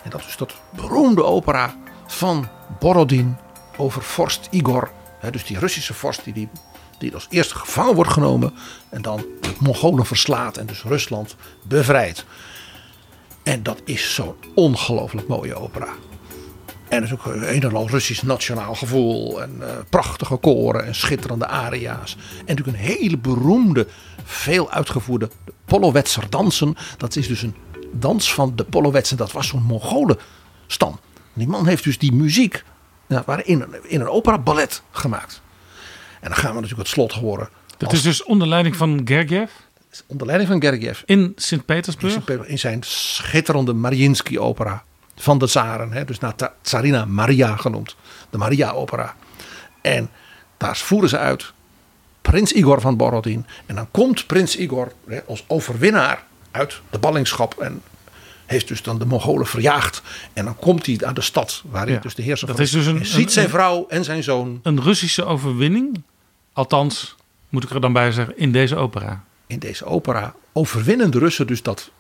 [0.04, 1.76] En dat is dat beroemde opera
[2.08, 2.48] van
[2.80, 3.38] Borodin
[3.78, 4.92] over vorst Igor.
[5.20, 6.50] Hè, dus die Russische vorst die, die,
[6.98, 8.54] die als eerste gevangen wordt genomen.
[8.90, 12.26] En dan de Mongolen verslaat en dus Rusland bevrijdt.
[13.46, 15.88] En dat is zo'n ongelooflijk mooie opera.
[16.88, 19.42] En er is ook een enorm Russisch nationaal gevoel.
[19.42, 22.18] En uh, prachtige koren en schitterende aria's.
[22.38, 23.88] En natuurlijk een hele beroemde,
[24.24, 25.30] veel uitgevoerde
[25.66, 26.76] Polowetser dansen.
[26.98, 27.56] Dat is dus een
[27.92, 29.18] dans van de Polowetsen.
[29.18, 30.18] Dat was zo'n Mongolen
[30.68, 31.00] stam.
[31.34, 32.64] Die man heeft dus die muziek
[33.08, 35.42] nou, in, in een opera ballet gemaakt.
[36.22, 37.50] En dan gaan we natuurlijk het slot horen.
[37.78, 39.50] Dat is dus onder leiding van Gergiev?
[40.06, 41.02] Onder leiding van Gergiev.
[41.06, 42.48] In Sint-Petersburg?
[42.48, 44.84] In, zijn schitterende Mariinsky-opera
[45.16, 45.92] van de Zaren.
[45.92, 47.96] Hè, dus naar Tsarina Maria genoemd.
[48.30, 49.16] De Maria-opera.
[49.82, 50.10] En
[50.58, 51.54] daar voeren ze uit
[52.22, 53.46] prins Igor van Borodin.
[53.66, 57.60] En dan komt prins Igor hè, als overwinnaar uit de ballingschap.
[57.60, 57.82] En
[58.46, 60.02] heeft dus dan de Mongolen verjaagd.
[60.34, 62.86] En dan komt hij aan de stad waar hij dus de heerser dat is dus
[62.86, 64.60] een, ziet zijn vrouw en zijn zoon.
[64.64, 66.02] Een Russische overwinning.
[66.54, 67.16] Althans,
[67.50, 69.24] moet ik er dan bij zeggen, in deze opera.
[69.48, 71.92] In deze opera overwinnen de Russen dus dat,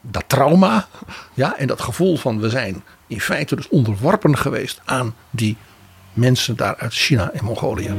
[0.00, 0.88] dat trauma.
[1.34, 5.56] Ja, en dat gevoel van we zijn in feite dus onderworpen geweest aan die
[6.12, 7.94] mensen daar uit China en Mongolië.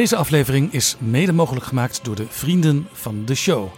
[0.00, 3.68] Deze aflevering is mede mogelijk gemaakt door de vrienden van de show.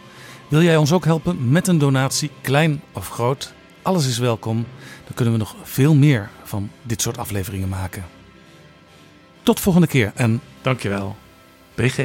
[0.49, 3.53] Wil jij ons ook helpen met een donatie, klein of groot?
[3.83, 4.67] Alles is welkom.
[5.05, 8.05] Dan kunnen we nog veel meer van dit soort afleveringen maken.
[9.43, 11.17] Tot volgende keer en dankjewel.
[11.75, 11.97] BG.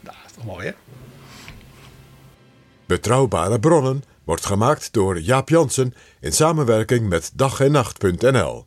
[0.00, 0.72] Dat is toch mooi hè?
[2.86, 8.64] Betrouwbare bronnen wordt gemaakt door Jaap Jansen in samenwerking met dag en nacht.nl.